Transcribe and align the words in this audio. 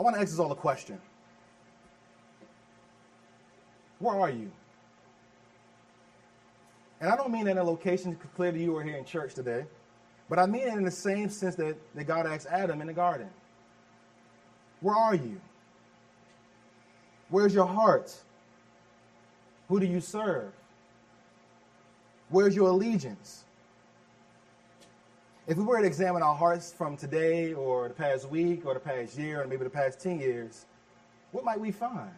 I 0.00 0.02
want 0.02 0.16
to 0.16 0.22
ask 0.22 0.32
us 0.32 0.38
all 0.38 0.50
a 0.50 0.56
question. 0.56 0.98
Where 3.98 4.18
are 4.18 4.30
you? 4.30 4.50
And 7.02 7.10
I 7.10 7.16
don't 7.16 7.30
mean 7.30 7.44
that 7.44 7.50
in 7.50 7.58
a 7.58 7.62
location 7.62 8.16
clear 8.34 8.50
to 8.50 8.58
you 8.58 8.74
are 8.78 8.82
here 8.82 8.96
in 8.96 9.04
church 9.04 9.34
today, 9.34 9.66
but 10.30 10.38
I 10.38 10.46
mean 10.46 10.62
it 10.62 10.72
in 10.72 10.84
the 10.84 10.90
same 10.90 11.28
sense 11.28 11.54
that, 11.56 11.76
that 11.94 12.04
God 12.04 12.24
asked 12.24 12.46
Adam 12.46 12.80
in 12.80 12.86
the 12.86 12.94
garden. 12.94 13.28
Where 14.80 14.94
are 14.94 15.14
you? 15.14 15.38
Where's 17.28 17.52
your 17.52 17.66
heart? 17.66 18.10
Who 19.68 19.80
do 19.80 19.86
you 19.86 20.00
serve? 20.00 20.50
Where's 22.30 22.56
your 22.56 22.70
allegiance? 22.70 23.44
If 25.50 25.56
we 25.56 25.64
were 25.64 25.80
to 25.80 25.84
examine 25.84 26.22
our 26.22 26.36
hearts 26.36 26.72
from 26.72 26.96
today 26.96 27.54
or 27.54 27.88
the 27.88 27.94
past 27.94 28.30
week 28.30 28.64
or 28.64 28.72
the 28.72 28.78
past 28.78 29.18
year 29.18 29.42
or 29.42 29.48
maybe 29.48 29.64
the 29.64 29.70
past 29.70 30.00
10 30.00 30.20
years, 30.20 30.64
what 31.32 31.44
might 31.44 31.58
we 31.58 31.72
find? 31.72 32.12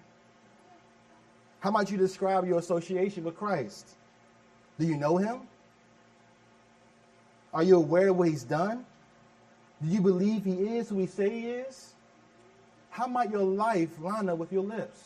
How 1.61 1.71
might 1.71 1.91
you 1.91 1.97
describe 1.97 2.47
your 2.47 2.59
association 2.59 3.25
with 3.25 3.35
Christ? 3.35 3.89
Do 4.79 4.85
you 4.85 4.99
know 4.99 5.17
him? 5.17 5.49
Are 7.55 7.63
you 7.63 7.77
aware 7.77 8.11
of 8.11 8.19
what 8.19 8.29
he's 8.29 8.45
done? 8.45 8.85
Do 9.81 9.89
you 9.89 10.03
believe 10.03 10.45
he 10.45 10.77
is 10.77 10.91
who 10.91 10.99
he 10.99 11.07
say 11.07 11.31
he 11.31 11.47
is? 11.53 11.95
How 12.91 13.07
might 13.07 13.31
your 13.31 13.45
life 13.45 13.99
line 13.99 14.29
up 14.29 14.37
with 14.37 14.53
your 14.53 14.63
lips? 14.63 15.05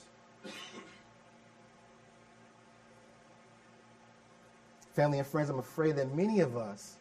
Family 4.95 5.19
and 5.19 5.27
friends, 5.29 5.49
I'm 5.49 5.61
afraid 5.61 5.95
that 5.95 6.13
many 6.13 6.41
of 6.41 6.57
us 6.57 6.97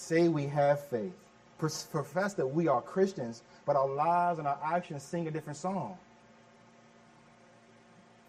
say 0.00 0.28
we 0.28 0.46
have 0.46 0.80
faith, 0.86 1.12
profess 1.58 2.34
that 2.34 2.46
we 2.46 2.68
are 2.68 2.80
Christians, 2.80 3.42
but 3.66 3.76
our 3.76 3.88
lives 3.88 4.38
and 4.38 4.48
our 4.48 4.58
actions 4.64 5.02
sing 5.02 5.28
a 5.28 5.30
different 5.30 5.58
song. 5.58 5.96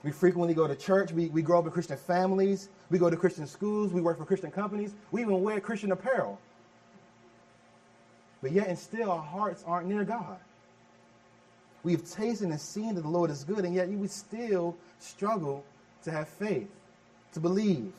We 0.03 0.11
frequently 0.11 0.53
go 0.53 0.67
to 0.67 0.75
church. 0.75 1.11
We, 1.11 1.27
we 1.27 1.41
grow 1.41 1.59
up 1.59 1.65
in 1.65 1.71
Christian 1.71 1.97
families. 1.97 2.69
We 2.89 2.97
go 2.97 3.09
to 3.09 3.15
Christian 3.15 3.45
schools. 3.45 3.93
We 3.93 4.01
work 4.01 4.17
for 4.17 4.25
Christian 4.25 4.51
companies. 4.51 4.93
We 5.11 5.21
even 5.21 5.41
wear 5.43 5.59
Christian 5.59 5.91
apparel. 5.91 6.39
But 8.41 8.51
yet, 8.51 8.67
and 8.67 8.77
still, 8.77 9.11
our 9.11 9.21
hearts 9.21 9.63
aren't 9.65 9.87
near 9.87 10.03
God. 10.03 10.37
We've 11.83 12.03
tasted 12.09 12.49
and 12.49 12.59
seen 12.59 12.95
that 12.95 13.01
the 13.01 13.07
Lord 13.07 13.29
is 13.29 13.43
good, 13.43 13.63
and 13.63 13.73
yet 13.73 13.89
we 13.89 14.07
still 14.07 14.75
struggle 14.99 15.63
to 16.03 16.11
have 16.11 16.27
faith, 16.27 16.69
to 17.33 17.39
believe. 17.39 17.93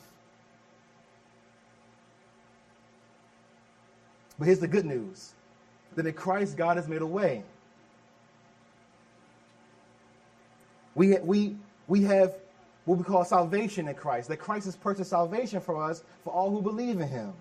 But 4.37 4.45
here's 4.45 4.59
the 4.59 4.67
good 4.67 4.85
news 4.85 5.33
that 5.95 6.05
in 6.05 6.13
Christ, 6.13 6.57
God 6.57 6.77
has 6.77 6.87
made 6.87 7.01
a 7.01 7.07
way. 7.07 7.43
We, 10.95 11.17
we, 11.19 11.55
we 11.87 12.03
have 12.03 12.35
what 12.85 12.97
we 12.97 13.03
call 13.03 13.23
salvation 13.23 13.87
in 13.87 13.95
Christ, 13.95 14.29
that 14.29 14.37
Christ 14.37 14.65
has 14.65 14.75
purchased 14.75 15.11
salvation 15.11 15.61
for 15.61 15.81
us 15.81 16.03
for 16.23 16.33
all 16.33 16.49
who 16.51 16.61
believe 16.61 16.99
in 16.99 17.07
him. 17.07 17.33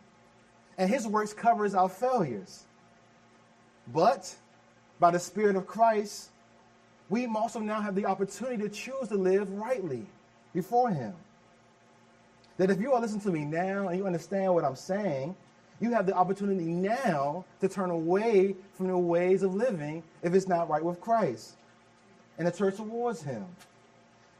And 0.78 0.88
his 0.88 1.06
works 1.06 1.32
covers 1.32 1.74
our 1.74 1.88
failures. 1.88 2.64
But 3.92 4.34
by 5.00 5.10
the 5.10 5.18
Spirit 5.18 5.56
of 5.56 5.66
Christ, 5.66 6.30
we 7.10 7.26
also 7.26 7.60
now 7.60 7.80
have 7.80 7.94
the 7.94 8.06
opportunity 8.06 8.62
to 8.62 8.68
choose 8.68 9.08
to 9.08 9.16
live 9.16 9.50
rightly 9.52 10.06
before 10.54 10.90
him. 10.90 11.14
That 12.56 12.70
if 12.70 12.80
you 12.80 12.92
are 12.92 13.00
listening 13.00 13.22
to 13.22 13.30
me 13.30 13.44
now 13.44 13.88
and 13.88 13.98
you 13.98 14.06
understand 14.06 14.54
what 14.54 14.64
I'm 14.64 14.76
saying, 14.76 15.34
you 15.82 15.92
have 15.92 16.06
the 16.06 16.14
opportunity 16.14 16.66
now 16.66 17.44
to 17.60 17.68
turn 17.68 17.90
away 17.90 18.54
from 18.74 18.86
the 18.86 18.96
ways 18.96 19.42
of 19.42 19.54
living 19.54 20.02
if 20.22 20.32
it's 20.32 20.46
not 20.46 20.68
right 20.68 20.82
with 20.82 21.00
Christ 21.00 21.56
and 22.38 22.46
to 22.46 22.56
turn 22.56 22.72
towards 22.72 23.22
him. 23.22 23.44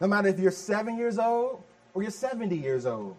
No 0.00 0.06
matter 0.06 0.28
if 0.28 0.38
you're 0.38 0.50
seven 0.52 0.96
years 0.96 1.18
old 1.18 1.62
or 1.94 2.02
you're 2.02 2.10
70 2.10 2.56
years 2.56 2.86
old. 2.86 3.16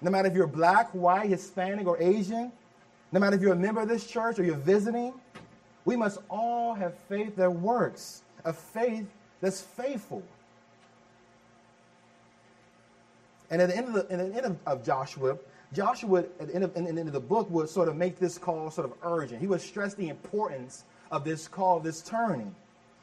No 0.00 0.10
matter 0.10 0.28
if 0.28 0.34
you're 0.34 0.46
black, 0.46 0.90
white, 0.90 1.30
Hispanic, 1.30 1.86
or 1.86 1.96
Asian. 2.00 2.52
No 3.12 3.20
matter 3.20 3.36
if 3.36 3.42
you're 3.42 3.52
a 3.52 3.56
member 3.56 3.80
of 3.80 3.88
this 3.88 4.06
church 4.06 4.38
or 4.38 4.44
you're 4.44 4.56
visiting. 4.56 5.14
We 5.84 5.96
must 5.96 6.18
all 6.28 6.74
have 6.74 6.94
faith 7.08 7.36
that 7.36 7.50
works, 7.50 8.22
a 8.44 8.52
faith 8.52 9.06
that's 9.40 9.60
faithful. 9.60 10.22
And 13.50 13.60
at 13.60 13.68
the 13.68 13.76
end 13.76 13.88
of, 13.88 13.94
the, 13.94 14.00
at 14.12 14.18
the 14.18 14.36
end 14.36 14.46
of, 14.46 14.56
of 14.66 14.84
Joshua, 14.84 15.36
Joshua, 15.74 16.20
at 16.20 16.48
the, 16.48 16.54
end 16.54 16.64
of, 16.64 16.76
at 16.76 16.84
the 16.84 16.88
end 16.88 16.98
of 17.00 17.12
the 17.12 17.20
book, 17.20 17.50
would 17.50 17.68
sort 17.68 17.88
of 17.88 17.96
make 17.96 18.18
this 18.18 18.38
call 18.38 18.70
sort 18.70 18.88
of 18.88 18.96
urgent. 19.02 19.40
He 19.40 19.46
would 19.46 19.60
stress 19.60 19.94
the 19.94 20.08
importance 20.08 20.84
of 21.10 21.24
this 21.24 21.48
call, 21.48 21.80
this 21.80 22.00
turning. 22.00 22.54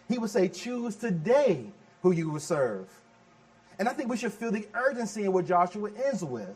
He 0.07 0.17
would 0.17 0.29
say, 0.29 0.47
Choose 0.47 0.95
today 0.95 1.65
who 2.01 2.11
you 2.11 2.29
will 2.29 2.39
serve. 2.39 2.87
And 3.77 3.89
I 3.89 3.93
think 3.93 4.09
we 4.09 4.17
should 4.17 4.33
feel 4.33 4.51
the 4.51 4.67
urgency 4.73 5.23
in 5.23 5.33
what 5.33 5.45
Joshua 5.45 5.89
ends 6.05 6.23
with. 6.23 6.55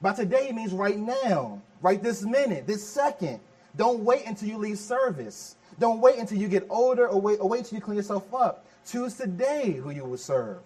By 0.00 0.12
today 0.12 0.50
means 0.52 0.72
right 0.72 0.98
now, 0.98 1.62
right 1.80 2.02
this 2.02 2.22
minute, 2.22 2.66
this 2.66 2.86
second. 2.86 3.40
Don't 3.76 4.00
wait 4.00 4.26
until 4.26 4.48
you 4.48 4.58
leave 4.58 4.78
service. 4.78 5.56
Don't 5.78 6.00
wait 6.00 6.18
until 6.18 6.38
you 6.38 6.48
get 6.48 6.66
older 6.70 7.08
or 7.08 7.20
wait, 7.20 7.40
or 7.40 7.48
wait 7.48 7.60
until 7.60 7.76
you 7.76 7.82
clean 7.82 7.96
yourself 7.96 8.32
up. 8.32 8.64
Choose 8.86 9.14
today 9.14 9.72
who 9.72 9.90
you 9.90 10.04
will 10.04 10.18
serve. 10.18 10.58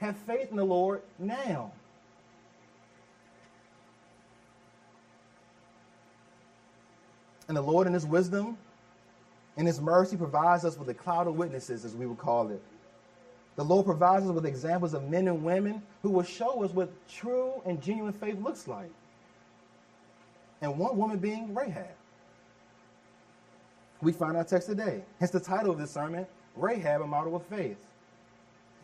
Have 0.00 0.16
faith 0.16 0.50
in 0.50 0.56
the 0.56 0.64
Lord 0.64 1.02
now. 1.18 1.72
And 7.48 7.56
the 7.56 7.62
Lord, 7.62 7.86
in 7.86 7.92
His 7.92 8.06
wisdom 8.06 8.56
and 9.56 9.66
His 9.66 9.80
mercy, 9.80 10.16
provides 10.16 10.64
us 10.64 10.78
with 10.78 10.88
a 10.88 10.94
cloud 10.94 11.26
of 11.26 11.36
witnesses, 11.36 11.84
as 11.84 11.94
we 11.94 12.06
would 12.06 12.18
call 12.18 12.50
it, 12.50 12.62
the 13.56 13.64
Lord 13.64 13.86
provides 13.86 14.24
us 14.26 14.30
with 14.30 14.44
examples 14.44 14.92
of 14.92 15.08
men 15.08 15.26
and 15.28 15.42
women 15.42 15.82
who 16.02 16.10
will 16.10 16.22
show 16.22 16.62
us 16.62 16.72
what 16.72 16.90
true 17.08 17.52
and 17.64 17.82
genuine 17.82 18.12
faith 18.12 18.38
looks 18.38 18.68
like. 18.68 18.90
And 20.60 20.78
one 20.78 20.96
woman 20.96 21.18
being 21.18 21.54
Rahab. 21.54 21.86
We 24.02 24.12
find 24.12 24.36
our 24.36 24.44
text 24.44 24.68
today. 24.68 25.02
Hence 25.18 25.30
the 25.30 25.40
title 25.40 25.70
of 25.70 25.78
this 25.78 25.90
sermon, 25.90 26.26
Rahab, 26.54 27.00
a 27.00 27.06
model 27.06 27.34
of 27.34 27.46
faith. 27.46 27.78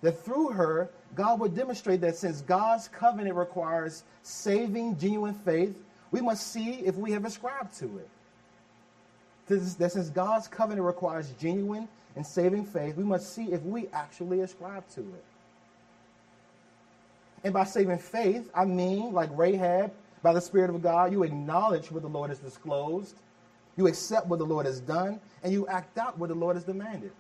That 0.01 0.25
through 0.25 0.49
her, 0.49 0.89
God 1.15 1.39
would 1.41 1.55
demonstrate 1.55 2.01
that 2.01 2.17
since 2.17 2.41
God's 2.41 2.89
covenant 2.89 3.37
requires 3.37 4.05
saving, 4.23 4.99
genuine 4.99 5.35
faith, 5.35 5.77
we 6.11 6.23
must 6.23 6.51
see 6.51 6.81
if 6.81 6.97
we 6.97 7.13
have 7.13 7.27
ascribed 7.27 7.79
to 7.79 7.99
it. 7.99 8.09
That 9.59 9.93
since 9.93 10.09
God's 10.11 10.49
covenant 10.49 10.87
requires 10.87 11.31
genuine 11.41 11.89
and 12.17 12.27
saving 12.27 12.65
faith, 12.65 12.97
we 12.97 13.05
must 13.05 13.35
see 13.35 13.53
if 13.53 13.63
we 13.63 13.89
actually 13.93 14.41
ascribe 14.41 14.89
to 14.91 15.01
it. 15.01 15.25
And 17.45 17.53
by 17.53 17.65
saving 17.65 17.99
faith, 17.99 18.51
I 18.55 18.65
mean, 18.65 19.13
like 19.13 19.31
Rahab, 19.33 19.93
by 20.23 20.33
the 20.33 20.41
Spirit 20.41 20.71
of 20.71 20.83
God, 20.83 21.13
you 21.13 21.25
acknowledge 21.25 21.91
what 21.91 22.03
the 22.03 22.09
Lord 22.09 22.31
has 22.31 22.39
disclosed, 22.39 23.17
you 23.77 23.87
accept 23.89 24.27
what 24.29 24.39
the 24.39 24.47
Lord 24.47 24.67
has 24.67 24.81
done, 24.81 25.21
and 25.43 25.53
you 25.53 25.67
act 25.67 25.99
out 25.99 26.19
what 26.19 26.29
the 26.29 26.35
Lord 26.35 26.57
has 26.57 26.65
demanded. 26.65 27.11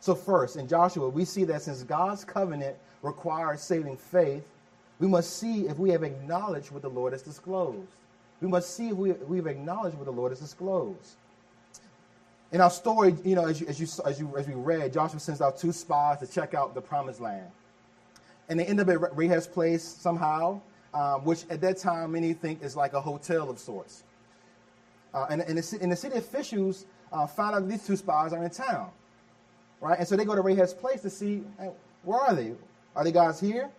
So, 0.00 0.14
first, 0.14 0.56
in 0.56 0.68
Joshua, 0.68 1.08
we 1.08 1.24
see 1.24 1.44
that 1.44 1.62
since 1.62 1.82
God's 1.82 2.24
covenant 2.24 2.76
requires 3.02 3.62
saving 3.62 3.96
faith, 3.96 4.44
we 4.98 5.08
must 5.08 5.38
see 5.38 5.66
if 5.66 5.78
we 5.78 5.90
have 5.90 6.02
acknowledged 6.02 6.70
what 6.70 6.82
the 6.82 6.90
Lord 6.90 7.14
has 7.14 7.22
disclosed. 7.22 7.88
We 8.44 8.50
must 8.50 8.76
see 8.76 8.88
if 8.90 8.94
we, 8.96 9.12
we've 9.12 9.46
acknowledged 9.46 9.96
what 9.96 10.04
the 10.04 10.12
Lord 10.12 10.30
has 10.30 10.38
disclosed. 10.38 11.14
In 12.52 12.60
our 12.60 12.70
story, 12.70 13.16
you 13.24 13.34
know, 13.34 13.46
as 13.46 13.58
you, 13.58 13.66
as 13.66 13.80
you, 13.80 13.86
as 14.04 14.20
you, 14.20 14.36
as 14.36 14.46
we 14.46 14.52
read, 14.52 14.92
Joshua 14.92 15.18
sends 15.18 15.40
out 15.40 15.56
two 15.56 15.72
spies 15.72 16.18
to 16.18 16.26
check 16.26 16.52
out 16.52 16.74
the 16.74 16.80
promised 16.82 17.22
land. 17.22 17.46
And 18.50 18.60
they 18.60 18.66
end 18.66 18.80
up 18.80 18.90
at 18.90 19.16
Rahab's 19.16 19.46
place 19.46 19.82
somehow, 19.82 20.60
um, 20.92 21.24
which 21.24 21.46
at 21.48 21.62
that 21.62 21.78
time 21.78 22.12
many 22.12 22.34
think 22.34 22.62
is 22.62 22.76
like 22.76 22.92
a 22.92 23.00
hotel 23.00 23.48
of 23.48 23.58
sorts. 23.58 24.02
Uh, 25.14 25.24
and, 25.30 25.40
and, 25.40 25.56
the, 25.56 25.78
and, 25.80 25.90
the, 25.90 25.96
city 25.96 26.18
officials 26.18 26.84
uh, 27.14 27.26
find 27.26 27.56
out 27.56 27.66
these 27.66 27.86
two 27.86 27.96
spies 27.96 28.34
are 28.34 28.44
in 28.44 28.50
town, 28.50 28.90
right? 29.80 29.98
And 29.98 30.06
so 30.06 30.16
they 30.16 30.26
go 30.26 30.34
to 30.34 30.42
Rahab's 30.42 30.74
place 30.74 31.00
to 31.00 31.08
see, 31.08 31.44
hey, 31.58 31.70
where 32.02 32.20
are 32.20 32.34
they? 32.34 32.52
Are 32.94 33.04
the 33.04 33.12
guys 33.12 33.40
here? 33.40 33.70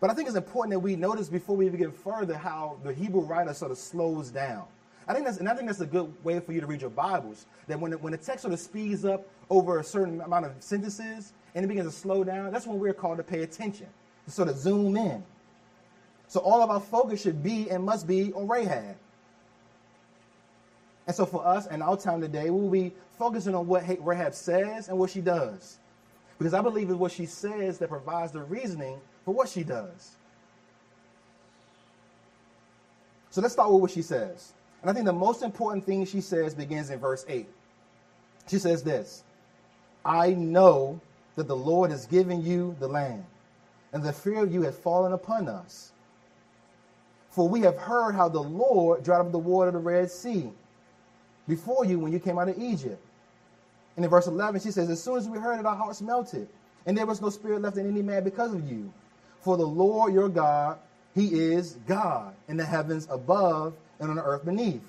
But 0.00 0.10
I 0.10 0.14
think 0.14 0.28
it's 0.28 0.36
important 0.36 0.72
that 0.72 0.80
we 0.80 0.94
notice 0.96 1.28
before 1.28 1.56
we 1.56 1.66
even 1.66 1.78
get 1.78 1.94
further 1.94 2.36
how 2.36 2.76
the 2.84 2.92
Hebrew 2.92 3.22
writer 3.22 3.54
sort 3.54 3.70
of 3.70 3.78
slows 3.78 4.30
down. 4.30 4.64
I 5.08 5.14
think 5.14 5.24
that's, 5.24 5.38
and 5.38 5.48
I 5.48 5.54
think 5.54 5.68
that's 5.68 5.80
a 5.80 5.86
good 5.86 6.12
way 6.24 6.40
for 6.40 6.52
you 6.52 6.60
to 6.60 6.66
read 6.66 6.80
your 6.80 6.90
Bibles. 6.90 7.46
That 7.68 7.80
when 7.80 7.92
the, 7.92 7.98
when 7.98 8.10
the 8.10 8.18
text 8.18 8.42
sort 8.42 8.52
of 8.52 8.60
speeds 8.60 9.04
up 9.04 9.26
over 9.48 9.78
a 9.78 9.84
certain 9.84 10.20
amount 10.20 10.46
of 10.46 10.52
sentences 10.60 11.32
and 11.54 11.64
it 11.64 11.68
begins 11.68 11.86
to 11.86 11.98
slow 11.98 12.24
down, 12.24 12.52
that's 12.52 12.66
when 12.66 12.78
we're 12.78 12.92
called 12.92 13.18
to 13.18 13.22
pay 13.22 13.42
attention, 13.42 13.86
to 14.24 14.30
sort 14.30 14.48
of 14.48 14.56
zoom 14.56 14.96
in. 14.96 15.24
So 16.28 16.40
all 16.40 16.60
of 16.60 16.70
our 16.70 16.80
focus 16.80 17.22
should 17.22 17.42
be 17.42 17.70
and 17.70 17.84
must 17.84 18.06
be 18.06 18.32
on 18.32 18.48
Rahab. 18.48 18.96
And 21.06 21.14
so 21.14 21.24
for 21.24 21.46
us 21.46 21.66
and 21.68 21.82
our 21.82 21.96
time 21.96 22.20
today, 22.20 22.50
we'll 22.50 22.68
be 22.68 22.92
focusing 23.16 23.54
on 23.54 23.68
what 23.68 23.84
Rahab 24.04 24.34
says 24.34 24.88
and 24.88 24.98
what 24.98 25.10
she 25.10 25.20
does. 25.20 25.78
Because 26.36 26.52
I 26.52 26.60
believe 26.60 26.90
it's 26.90 26.98
what 26.98 27.12
she 27.12 27.26
says 27.26 27.78
that 27.78 27.88
provides 27.88 28.32
the 28.32 28.42
reasoning 28.42 29.00
for 29.26 29.34
what 29.34 29.48
she 29.50 29.64
does. 29.64 30.16
So 33.28 33.42
let's 33.42 33.52
start 33.52 33.70
with 33.70 33.82
what 33.82 33.90
she 33.90 34.00
says. 34.00 34.54
And 34.80 34.90
I 34.90 34.94
think 34.94 35.04
the 35.04 35.12
most 35.12 35.42
important 35.42 35.84
thing 35.84 36.06
she 36.06 36.22
says 36.22 36.54
begins 36.54 36.88
in 36.88 37.00
verse 37.00 37.26
8. 37.28 37.46
She 38.48 38.58
says 38.58 38.82
this 38.82 39.24
I 40.04 40.30
know 40.30 41.00
that 41.34 41.48
the 41.48 41.56
Lord 41.56 41.90
has 41.90 42.06
given 42.06 42.42
you 42.42 42.76
the 42.78 42.86
land, 42.86 43.24
and 43.92 44.02
the 44.02 44.12
fear 44.12 44.44
of 44.44 44.54
you 44.54 44.62
has 44.62 44.78
fallen 44.78 45.12
upon 45.12 45.48
us. 45.48 45.92
For 47.30 47.46
we 47.46 47.60
have 47.62 47.76
heard 47.76 48.14
how 48.14 48.28
the 48.30 48.42
Lord 48.42 49.02
dried 49.02 49.20
up 49.20 49.32
the 49.32 49.38
water 49.38 49.68
of 49.68 49.74
the 49.74 49.80
Red 49.80 50.10
Sea 50.10 50.50
before 51.48 51.84
you 51.84 51.98
when 51.98 52.12
you 52.12 52.20
came 52.20 52.38
out 52.38 52.48
of 52.48 52.58
Egypt. 52.58 53.02
And 53.96 54.04
in 54.04 54.10
verse 54.10 54.28
11, 54.28 54.60
she 54.60 54.70
says, 54.70 54.88
As 54.88 55.02
soon 55.02 55.18
as 55.18 55.28
we 55.28 55.38
heard 55.38 55.58
it, 55.58 55.66
our 55.66 55.76
hearts 55.76 56.00
melted, 56.00 56.48
and 56.86 56.96
there 56.96 57.06
was 57.06 57.20
no 57.20 57.28
spirit 57.28 57.60
left 57.60 57.76
in 57.76 57.90
any 57.90 58.02
man 58.02 58.22
because 58.22 58.54
of 58.54 58.70
you. 58.70 58.92
For 59.46 59.56
the 59.56 59.64
Lord 59.64 60.12
your 60.12 60.28
God, 60.28 60.76
He 61.14 61.28
is 61.28 61.78
God 61.86 62.34
in 62.48 62.56
the 62.56 62.64
heavens 62.64 63.06
above 63.08 63.74
and 64.00 64.10
on 64.10 64.16
the 64.16 64.22
earth 64.24 64.44
beneath. 64.44 64.82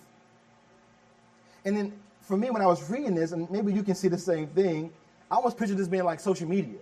And 1.63 1.77
then 1.77 1.93
for 2.21 2.35
me, 2.35 2.49
when 2.49 2.63
I 2.63 2.65
was 2.65 2.89
reading 2.89 3.13
this, 3.13 3.33
and 3.33 3.47
maybe 3.51 3.71
you 3.71 3.83
can 3.83 3.93
see 3.93 4.07
the 4.07 4.17
same 4.17 4.47
thing, 4.47 4.91
I 5.29 5.35
almost 5.35 5.59
pictured 5.59 5.77
this 5.77 5.87
being 5.87 6.05
like 6.05 6.19
social 6.19 6.49
media. 6.49 6.79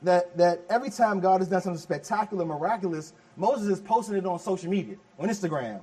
That, 0.00 0.34
that 0.38 0.62
every 0.70 0.88
time 0.88 1.20
God 1.20 1.42
has 1.42 1.48
done 1.48 1.60
something 1.60 1.78
spectacular, 1.78 2.46
miraculous, 2.46 3.12
Moses 3.36 3.68
is 3.68 3.80
posting 3.80 4.16
it 4.16 4.24
on 4.24 4.38
social 4.38 4.70
media, 4.70 4.96
on 5.18 5.28
Instagram. 5.28 5.82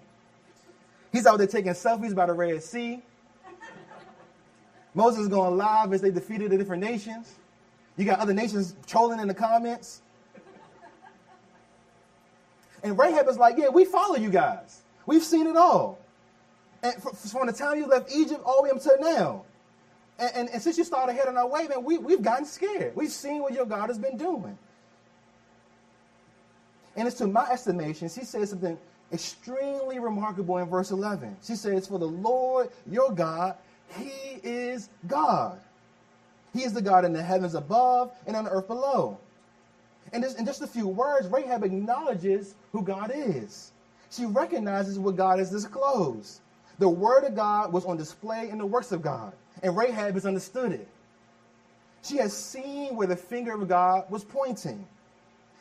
He's 1.12 1.28
out 1.28 1.38
there 1.38 1.46
taking 1.46 1.74
selfies 1.74 2.16
by 2.16 2.26
the 2.26 2.34
Red 2.34 2.64
Sea. 2.64 3.00
Moses 4.96 5.22
is 5.22 5.28
going 5.28 5.56
live 5.56 5.94
as 5.94 6.02
they 6.02 6.10
defeated 6.10 6.50
the 6.50 6.58
different 6.58 6.82
nations. 6.82 7.36
You 7.96 8.06
got 8.06 8.18
other 8.18 8.34
nations 8.34 8.74
trolling 8.88 9.20
in 9.20 9.28
the 9.28 9.36
comments. 9.36 10.02
And 12.84 13.00
Rahab 13.00 13.28
is 13.28 13.38
like, 13.38 13.58
yeah, 13.58 13.70
we 13.70 13.86
follow 13.86 14.16
you 14.16 14.30
guys. 14.30 14.82
We've 15.06 15.24
seen 15.24 15.48
it 15.48 15.56
all. 15.56 16.00
And 16.84 17.02
from 17.02 17.48
the 17.48 17.54
time 17.54 17.78
you 17.78 17.88
left 17.88 18.12
Egypt 18.14 18.42
all 18.46 18.58
the 18.58 18.64
way 18.64 18.70
up 18.72 18.82
to 18.82 18.98
now. 19.00 19.44
And, 20.20 20.32
and, 20.36 20.50
and, 20.50 20.62
since 20.62 20.78
you 20.78 20.84
started 20.84 21.14
heading 21.14 21.38
our 21.38 21.48
way, 21.48 21.68
man, 21.68 21.84
we, 21.84 21.98
we've 21.98 22.22
gotten 22.22 22.46
scared. 22.46 22.96
We've 22.96 23.12
seen 23.12 23.42
what 23.42 23.54
your 23.54 23.66
God 23.66 23.88
has 23.88 23.98
been 23.98 24.18
doing. 24.18 24.58
And 26.96 27.08
it's 27.08 27.18
to 27.18 27.28
my 27.28 27.50
estimation, 27.50 28.10
she 28.10 28.24
says 28.24 28.52
something 28.52 28.78
extremely 29.12 30.00
remarkable 30.00 30.58
in 30.58 30.70
verse 30.70 30.92
11. 30.92 31.38
She 31.42 31.56
says, 31.56 31.88
For 31.88 31.98
the 31.98 32.08
Lord 32.08 32.70
your 32.90 33.12
God, 33.12 33.56
He 33.98 34.40
is 34.44 34.90
God. 35.08 35.60
He 36.54 36.64
is 36.64 36.74
the 36.74 36.82
God 36.82 37.06
in 37.06 37.14
the 37.14 37.24
heavens 37.24 37.56
above 37.56 38.12
and 38.28 38.36
on 38.36 38.44
the 38.44 38.52
earth 38.52 38.68
below. 38.68 39.20
And 40.14 40.24
in 40.24 40.46
just 40.46 40.62
a 40.62 40.68
few 40.68 40.88
words, 40.88 41.28
Rahab 41.28 41.64
acknowledges 41.64 42.56
who 42.72 42.84
God 42.84 43.12
is. 43.14 43.72
She 44.12 44.26
recognizes 44.26 45.00
what 45.00 45.16
God 45.16 45.40
has 45.40 45.50
disclosed. 45.50 46.40
The 46.78 46.88
word 46.88 47.24
of 47.24 47.36
God 47.36 47.74
was 47.74 47.86
on 47.86 47.98
display 47.98 48.50
in 48.50 48.60
the 48.60 48.66
works 48.66 48.92
of 48.92 49.02
God, 49.02 49.34
and 49.62 49.76
Rahab 49.76 50.14
has 50.14 50.26
understood 50.26 50.72
it. 50.72 50.88
She 52.04 52.18
has 52.18 52.36
seen 52.36 52.96
where 52.96 53.08
the 53.08 53.16
finger 53.16 53.54
of 53.54 53.68
God 53.68 54.10
was 54.10 54.24
pointing. 54.24 54.86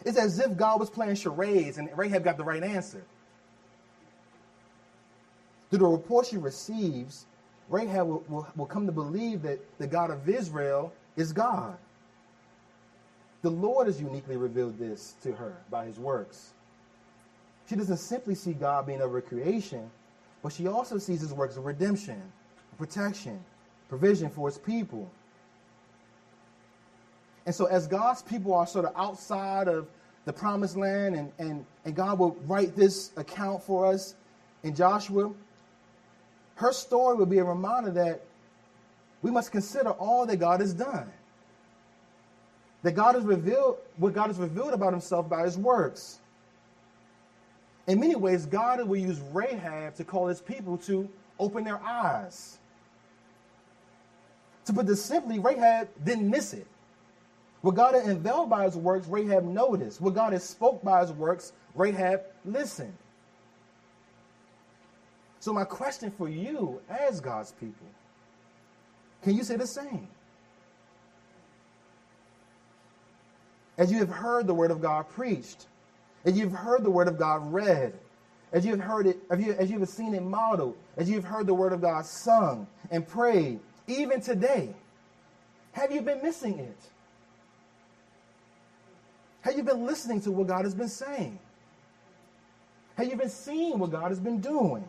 It's 0.05 0.19
as 0.19 0.39
if 0.39 0.57
God 0.57 0.81
was 0.81 0.91
playing 0.91 1.15
charades 1.15 1.79
and 1.79 1.89
Rahab 1.97 2.25
got 2.25 2.37
the 2.37 2.45
right 2.45 2.63
answer. 2.63 3.03
Through 5.71 5.79
the 5.79 5.87
report 5.87 6.27
she 6.27 6.37
receives, 6.37 7.27
Rahab 7.69 8.09
will, 8.09 8.25
will, 8.29 8.47
will 8.57 8.67
come 8.67 8.87
to 8.87 8.93
believe 8.93 9.43
that 9.43 9.61
the 9.79 9.87
God 9.87 10.11
of 10.11 10.29
Israel 10.29 10.93
is 11.17 11.33
God. 11.33 11.77
The 13.43 13.51
Lord 13.51 13.89
has 13.89 14.01
uniquely 14.01 14.37
revealed 14.37 14.79
this 14.79 15.15
to 15.23 15.33
her 15.33 15.57
by 15.69 15.85
his 15.85 15.99
works. 15.99 16.53
She 17.69 17.77
doesn't 17.77 17.99
simply 17.99 18.35
see 18.35 18.53
God 18.53 18.87
being 18.87 19.03
over 19.03 19.21
creation, 19.21 19.91
but 20.43 20.53
she 20.53 20.67
also 20.67 20.99
sees 20.99 21.21
his 21.21 21.33
works 21.33 21.57
of 21.57 21.65
redemption, 21.65 22.21
protection, 22.79 23.43
provision 23.89 24.31
for 24.31 24.49
his 24.49 24.59
people. 24.59 25.11
And 27.47 27.55
so, 27.55 27.67
as 27.67 27.89
God's 27.89 28.23
people 28.23 28.55
are 28.55 28.67
sort 28.67 28.85
of 28.85 28.93
outside 28.97 29.67
of 29.67 29.89
the 30.25 30.33
promised 30.33 30.77
land, 30.77 31.17
and, 31.17 31.33
and, 31.39 31.67
and 31.85 31.97
God 31.97 32.21
will 32.21 32.37
write 32.47 32.77
this 32.77 33.11
account 33.17 33.63
for 33.63 33.87
us 33.87 34.15
in 34.63 34.75
Joshua, 34.75 35.33
her 36.55 36.73
story 36.73 37.17
will 37.17 37.27
be 37.27 37.39
a 37.39 37.45
reminder 37.45 37.91
that 37.91 38.23
we 39.23 39.31
must 39.31 39.51
consider 39.51 39.91
all 39.91 40.27
that 40.27 40.37
God 40.37 40.61
has 40.61 40.73
done. 40.73 41.11
That 42.83 42.93
God 42.93 43.15
has 43.15 43.25
revealed 43.25 43.79
what 43.97 44.13
God 44.13 44.27
has 44.29 44.39
revealed 44.39 44.73
about 44.73 44.93
himself 44.93 45.29
by 45.29 45.45
his 45.45 45.57
works. 45.57 46.19
In 47.87 48.01
many 48.01 48.15
ways, 48.15 48.47
God 48.47 48.87
will 48.87 48.97
use 48.97 49.21
Rahab 49.33 49.95
to 49.97 50.05
call 50.05 50.29
his 50.29 50.41
people 50.41 50.79
to 50.79 51.09
open 51.39 51.65
their 51.65 51.81
eyes. 51.83 52.59
To 54.67 54.73
put 54.73 54.87
this 54.87 55.05
simply, 55.05 55.39
Rahab 55.39 55.89
didn't 56.05 56.29
miss 56.29 56.53
it. 56.53 56.67
What 57.63 57.77
God 57.77 57.95
had 57.95 58.05
unveiled 58.05 58.51
by 58.51 58.65
his 58.65 58.77
works, 58.77 59.07
Rahab 59.07 59.45
noticed. 59.45 60.01
What 60.01 60.15
God 60.15 60.33
had 60.33 60.43
spoke 60.43 60.83
by 60.83 61.01
his 61.01 61.13
works, 61.13 61.53
Rahab 61.75 62.23
listened. 62.45 62.95
So 65.41 65.53
my 65.53 65.65
question 65.65 66.11
for 66.11 66.29
you 66.29 66.81
as 66.89 67.21
God's 67.21 67.53
people, 67.53 67.87
can 69.23 69.37
you 69.37 69.43
say 69.43 69.57
the 69.57 69.67
same? 69.67 70.09
As 73.79 73.91
you 73.91 73.99
have 73.99 74.11
heard 74.11 74.47
the 74.47 74.55
word 74.55 74.71
of 74.71 74.81
God 74.81 75.09
preached, 75.09 75.67
as 76.25 76.39
you've 76.39 76.53
heard 76.53 76.85
the 76.85 76.91
word 76.91 77.09
of 77.09 77.19
God 77.19 77.53
read, 77.53 77.95
as 78.53 78.67
you've 78.67 78.81
heard 78.81 79.07
it, 79.07 79.19
as, 79.31 79.41
you, 79.41 79.53
as 79.53 79.71
you've 79.71 79.89
seen 79.89 80.15
it 80.15 80.23
modeled, 80.23 80.77
as 80.97 81.09
you've 81.09 81.25
heard 81.25 81.47
the 81.47 81.55
word 81.55 81.73
of 81.73 81.81
God 81.81 82.05
sung 82.05 82.67
and 82.91 83.07
prayed, 83.07 83.61
even 83.87 84.21
today, 84.21 84.75
have 85.73 85.91
you 85.91 86.03
been 86.03 86.23
missing 86.23 86.59
it? 86.59 86.77
Have 89.41 89.57
you 89.57 89.63
been 89.63 89.87
listening 89.87 90.21
to 90.23 90.31
what 90.31 90.47
God 90.47 90.65
has 90.65 90.75
been 90.75 90.89
saying? 90.89 91.39
Have 92.97 93.09
you 93.09 93.17
been 93.17 93.31
seeing 93.31 93.79
what 93.79 93.91
God 93.91 94.11
has 94.11 94.21
been 94.21 94.41
doing? 94.41 94.85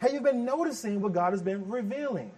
Have 0.00 0.12
you 0.12 0.20
been 0.20 0.44
noticing 0.44 1.00
what 1.00 1.12
God 1.12 1.32
has 1.32 1.40
been 1.40 1.68
revealing? 1.70 2.32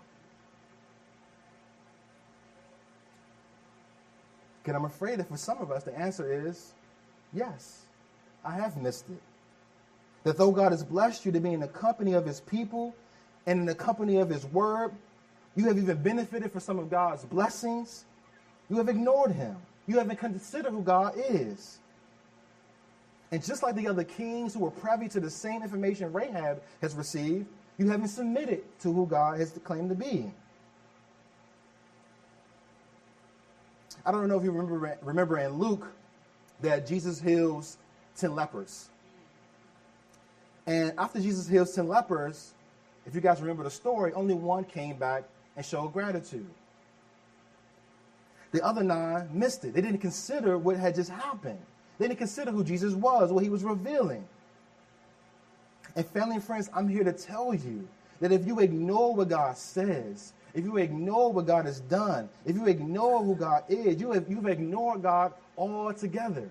And 4.66 4.76
I'm 4.76 4.84
afraid 4.84 5.19
that 5.19 5.28
for 5.28 5.37
some 5.37 5.58
of 5.58 5.70
us, 5.70 5.84
the 5.84 5.96
answer 5.96 6.49
is 6.49 6.72
yes, 7.32 7.82
I 8.44 8.55
have 8.55 8.76
missed 8.76 9.08
it. 9.11 9.20
That 10.25 10.38
though 10.38 10.52
God 10.52 10.72
has 10.72 10.82
blessed 10.82 11.26
you 11.26 11.32
to 11.32 11.40
be 11.40 11.52
in 11.52 11.61
the 11.61 11.69
company 11.69 12.14
of 12.14 12.25
his 12.25 12.40
people 12.40 12.94
and 13.46 13.61
in 13.61 13.66
the 13.66 13.75
company 13.75 14.19
of 14.19 14.31
his 14.31 14.46
word, 14.46 14.93
you 15.55 15.67
have 15.67 15.77
even 15.79 16.03
benefited 16.03 16.50
from 16.50 16.60
some 16.60 16.79
of 16.79 16.91
God's 16.91 17.24
blessings. 17.24 18.05
You 18.70 18.79
have 18.79 18.88
ignored 18.88 19.32
him. 19.32 19.56
You 19.86 19.98
haven't 19.98 20.17
considered 20.17 20.72
who 20.72 20.82
God 20.82 21.15
is. 21.17 21.79
And 23.31 23.44
just 23.44 23.62
like 23.62 23.74
the 23.74 23.88
other 23.88 24.05
kings 24.05 24.55
who 24.55 24.60
were 24.60 24.70
privy 24.70 25.08
to 25.08 25.20
the 25.20 25.31
same 25.31 25.62
information 25.62 26.12
Rahab 26.12 26.62
has 26.81 26.94
received, 26.94 27.46
you 27.77 27.88
haven't 27.91 28.08
submitted 28.08 28.62
to 28.81 28.93
who 28.93 29.06
God 29.06 29.38
has 29.38 29.50
claimed 29.65 29.91
to 29.91 29.94
be. 29.94 30.32
I 34.06 34.13
don't 34.13 34.29
know 34.29 34.39
if 34.39 34.44
you 34.44 34.51
remember, 34.51 34.99
remember 35.03 35.39
in 35.39 35.53
Luke 35.53 35.87
that 36.61 36.87
Jesus 36.87 37.20
heals 37.20 37.79
10 38.17 38.34
lepers. 38.34 38.89
And 40.67 40.93
after 40.99 41.20
Jesus 41.20 41.49
heals 41.49 41.75
10 41.75 41.89
lepers, 41.89 42.55
if 43.06 43.15
you 43.15 43.20
guys 43.20 43.41
remember 43.41 43.65
the 43.65 43.70
story, 43.70 44.13
only 44.13 44.34
one 44.34 44.65
came 44.65 44.96
back 44.96 45.25
and 45.56 45.65
showed 45.65 45.93
gratitude. 45.93 46.49
The 48.53 48.65
other 48.65 48.82
nine 48.82 49.29
missed 49.32 49.65
it. 49.65 49.75
They 49.75 49.81
didn't 49.81 50.01
consider 50.01 50.56
what 50.58 50.77
had 50.77 50.94
just 50.94 51.11
happened. 51.11 51.58
They 51.99 52.06
didn't 52.08 52.19
consider 52.19 52.51
who 52.51 52.65
Jesus 52.65 52.94
was, 52.94 53.32
what 53.32 53.43
he 53.43 53.51
was 53.51 53.65
revealing. 53.65 54.27
And 55.96 56.06
family 56.06 56.37
and 56.37 56.44
friends, 56.44 56.70
I'm 56.75 56.89
here 56.89 57.05
to 57.05 57.13
tell 57.13 57.55
you 57.55 57.89
that 58.20 58.32
if 58.32 58.46
you 58.46 58.61
ignore 58.61 59.15
what 59.15 59.29
God 59.29 59.56
says, 59.56 60.32
if 60.55 60.65
you 60.65 60.77
ignore 60.77 61.32
what 61.32 61.46
God 61.46 61.67
has 61.67 61.81
done, 61.81 62.29
if 62.46 62.55
you 62.55 62.67
ignore 62.67 63.23
who 63.23 63.34
God 63.34 63.65
is, 63.69 64.01
you 64.01 64.13
have, 64.13 64.29
you've 64.29 64.46
ignored 64.46 65.03
God 65.03 65.32
altogether. 65.58 66.49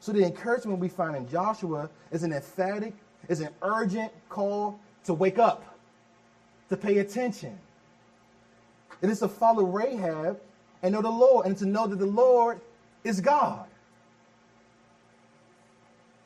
So 0.00 0.12
the 0.12 0.24
encouragement 0.24 0.78
we 0.78 0.88
find 0.88 1.14
in 1.14 1.28
Joshua 1.28 1.88
is 2.10 2.22
an 2.22 2.32
emphatic, 2.32 2.94
is 3.28 3.40
an 3.40 3.50
urgent 3.60 4.10
call 4.28 4.80
to 5.04 5.14
wake 5.14 5.38
up 5.38 5.76
to 6.70 6.76
pay 6.76 6.98
attention. 6.98 7.58
It 9.02 9.10
is 9.10 9.18
to 9.18 9.28
follow 9.28 9.64
Rahab 9.64 10.40
and 10.82 10.94
know 10.94 11.02
the 11.02 11.10
Lord 11.10 11.46
and 11.46 11.56
to 11.58 11.66
know 11.66 11.86
that 11.86 11.98
the 11.98 12.06
Lord 12.06 12.60
is 13.04 13.20
God. 13.20 13.66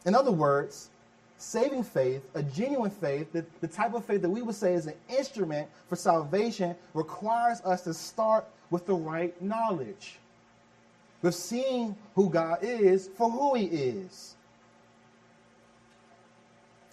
In 0.05 0.14
other 0.14 0.31
words, 0.31 0.88
saving 1.38 1.85
faith, 1.85 2.28
a 2.35 2.43
genuine 2.43 2.90
faith, 2.90 3.33
the, 3.33 3.45
the 3.61 3.69
type 3.69 3.95
of 3.95 4.05
faith 4.05 4.23
that 4.23 4.31
we 4.31 4.43
would 4.43 4.55
say 4.55 4.75
is 4.75 4.87
an 4.87 4.95
instrument 5.09 5.69
for 5.88 5.97
salvation, 5.97 6.75
requires 6.95 7.61
us 7.62 7.83
to 7.83 7.95
start 7.95 8.47
with 8.71 8.87
the 8.87 8.95
right 8.95 9.40
knowledge. 9.43 10.19
but 11.23 11.35
seeing 11.35 11.97
who 12.14 12.31
God 12.31 12.59
is 12.62 13.09
for 13.16 13.31
who 13.31 13.55
he 13.55 13.64
is. 13.64 14.37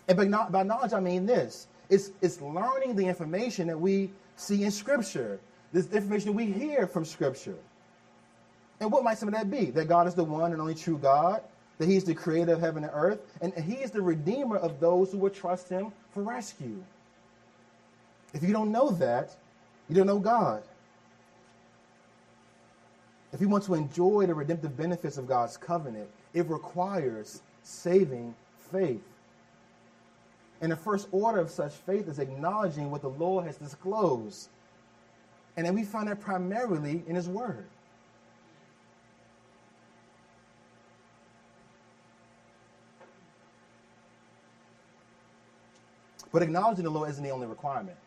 And 0.07 0.17
by, 0.17 0.25
not, 0.25 0.51
by 0.51 0.63
knowledge, 0.63 0.93
I 0.93 0.99
mean 0.99 1.25
this 1.25 1.67
it's, 1.89 2.11
it's 2.21 2.41
learning 2.41 2.95
the 2.95 3.05
information 3.05 3.67
that 3.67 3.79
we 3.79 4.09
see 4.35 4.63
in 4.63 4.71
Scripture, 4.71 5.39
this 5.71 5.91
information 5.91 6.33
we 6.33 6.45
hear 6.45 6.87
from 6.87 7.05
Scripture. 7.05 7.57
And 8.79 8.91
what 8.91 9.03
might 9.03 9.17
some 9.17 9.29
of 9.29 9.35
that 9.35 9.51
be? 9.51 9.65
That 9.65 9.87
God 9.87 10.07
is 10.07 10.15
the 10.15 10.23
one 10.23 10.51
and 10.51 10.59
only 10.59 10.75
true 10.75 10.97
God, 10.97 11.41
that 11.77 11.87
He's 11.87 12.03
the 12.03 12.13
creator 12.13 12.53
of 12.53 12.59
heaven 12.59 12.83
and 12.83 12.93
earth, 12.93 13.19
and 13.41 13.53
He 13.53 13.75
is 13.75 13.91
the 13.91 14.01
redeemer 14.01 14.57
of 14.57 14.79
those 14.79 15.11
who 15.11 15.17
would 15.19 15.33
trust 15.33 15.69
Him 15.69 15.91
for 16.11 16.23
rescue. 16.23 16.83
If 18.33 18.43
you 18.43 18.53
don't 18.53 18.71
know 18.71 18.89
that, 18.91 19.35
you 19.89 19.95
don't 19.95 20.07
know 20.07 20.19
God. 20.19 20.63
If 23.31 23.41
you 23.41 23.49
want 23.49 23.63
to 23.65 23.73
enjoy 23.73 24.27
the 24.27 24.35
redemptive 24.35 24.77
benefits 24.77 25.17
of 25.17 25.27
God's 25.27 25.57
covenant, 25.57 26.07
it 26.33 26.47
requires 26.47 27.41
saving 27.63 28.35
faith. 28.71 29.01
And 30.61 30.71
the 30.71 30.75
first 30.77 31.07
order 31.11 31.39
of 31.39 31.49
such 31.49 31.73
faith 31.73 32.07
is 32.07 32.19
acknowledging 32.19 32.89
what 32.91 33.01
the 33.01 33.09
Lord 33.09 33.45
has 33.45 33.57
disclosed. 33.57 34.49
And 35.57 35.65
then 35.65 35.75
we 35.75 35.83
find 35.83 36.07
that 36.07 36.21
primarily 36.21 37.03
in 37.07 37.15
His 37.15 37.27
Word. 37.27 37.65
But 46.33 46.41
acknowledging 46.41 46.83
the 46.83 46.89
Lord 46.89 47.09
isn't 47.11 47.23
the 47.23 47.29
only 47.29 47.47
requirement. 47.47 47.97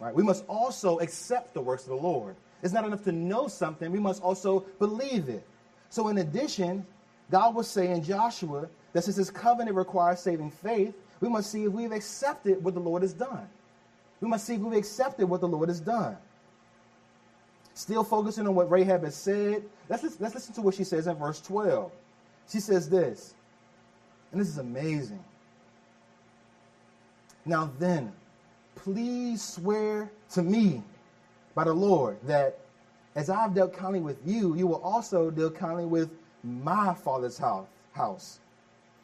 Right? 0.00 0.14
We 0.14 0.22
must 0.22 0.44
also 0.48 0.98
accept 1.00 1.52
the 1.52 1.60
works 1.60 1.82
of 1.82 1.90
the 1.90 1.96
Lord. 1.96 2.36
It's 2.62 2.72
not 2.72 2.86
enough 2.86 3.04
to 3.04 3.12
know 3.12 3.48
something, 3.48 3.92
we 3.92 3.98
must 3.98 4.22
also 4.22 4.60
believe 4.78 5.28
it. 5.28 5.46
So, 5.90 6.08
in 6.08 6.18
addition, 6.18 6.86
God 7.30 7.54
will 7.54 7.62
say 7.62 7.90
in 7.90 8.02
Joshua 8.02 8.68
that 8.92 9.04
since 9.04 9.16
his 9.16 9.30
covenant 9.30 9.76
requires 9.76 10.20
saving 10.20 10.50
faith, 10.50 10.94
we 11.20 11.28
must 11.28 11.50
see 11.50 11.64
if 11.64 11.72
we've 11.72 11.92
accepted 11.92 12.62
what 12.62 12.74
the 12.74 12.80
Lord 12.80 13.02
has 13.02 13.12
done. 13.12 13.48
We 14.20 14.28
must 14.28 14.46
see 14.46 14.54
if 14.54 14.60
we've 14.60 14.78
accepted 14.78 15.26
what 15.26 15.40
the 15.40 15.48
Lord 15.48 15.68
has 15.68 15.80
done. 15.80 16.16
Still 17.74 18.04
focusing 18.04 18.46
on 18.46 18.54
what 18.54 18.70
Rahab 18.70 19.04
has 19.04 19.14
said, 19.14 19.62
let's, 19.88 20.02
let's 20.18 20.34
listen 20.34 20.54
to 20.54 20.62
what 20.62 20.74
she 20.74 20.84
says 20.84 21.06
in 21.06 21.16
verse 21.16 21.40
12. 21.40 21.92
She 22.48 22.60
says 22.60 22.88
this, 22.88 23.34
and 24.32 24.40
this 24.40 24.48
is 24.48 24.58
amazing. 24.58 25.22
Now 27.46 27.70
then, 27.78 28.12
please 28.74 29.42
swear 29.42 30.10
to 30.30 30.42
me 30.42 30.82
by 31.54 31.64
the 31.64 31.72
Lord 31.72 32.18
that 32.24 32.58
as 33.14 33.30
I've 33.30 33.54
dealt 33.54 33.72
kindly 33.72 34.00
with 34.00 34.18
you, 34.26 34.56
you 34.56 34.66
will 34.66 34.82
also 34.82 35.30
deal 35.30 35.50
kindly 35.50 35.86
with 35.86 36.10
my 36.42 36.92
father's 36.92 37.38
house. 37.38 38.40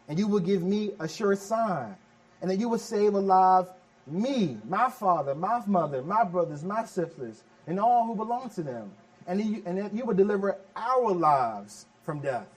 And 0.09 0.19
you 0.19 0.27
will 0.27 0.41
give 0.41 0.63
me 0.63 0.91
a 0.99 1.09
sure 1.09 1.37
sign, 1.37 1.97
and 2.43 2.51
that 2.51 2.59
you 2.59 2.69
will 2.69 2.79
save 2.79 3.15
alive 3.15 3.69
me, 4.07 4.59
my 4.69 4.91
father, 4.91 5.35
my 5.35 5.63
mother, 5.67 6.03
my 6.03 6.25
brothers, 6.25 6.65
my 6.65 6.85
sisters, 6.85 7.45
and 7.69 7.79
all 7.79 8.05
who 8.07 8.17
belong 8.17 8.51
to 8.51 8.63
them. 8.63 8.91
And, 9.27 9.41
you, 9.41 9.63
and 9.65 9.79
that 9.79 9.95
you 9.95 10.05
will 10.05 10.15
deliver 10.15 10.59
our 10.75 11.13
lives 11.13 11.87
from 12.05 12.19
death. 12.19 12.49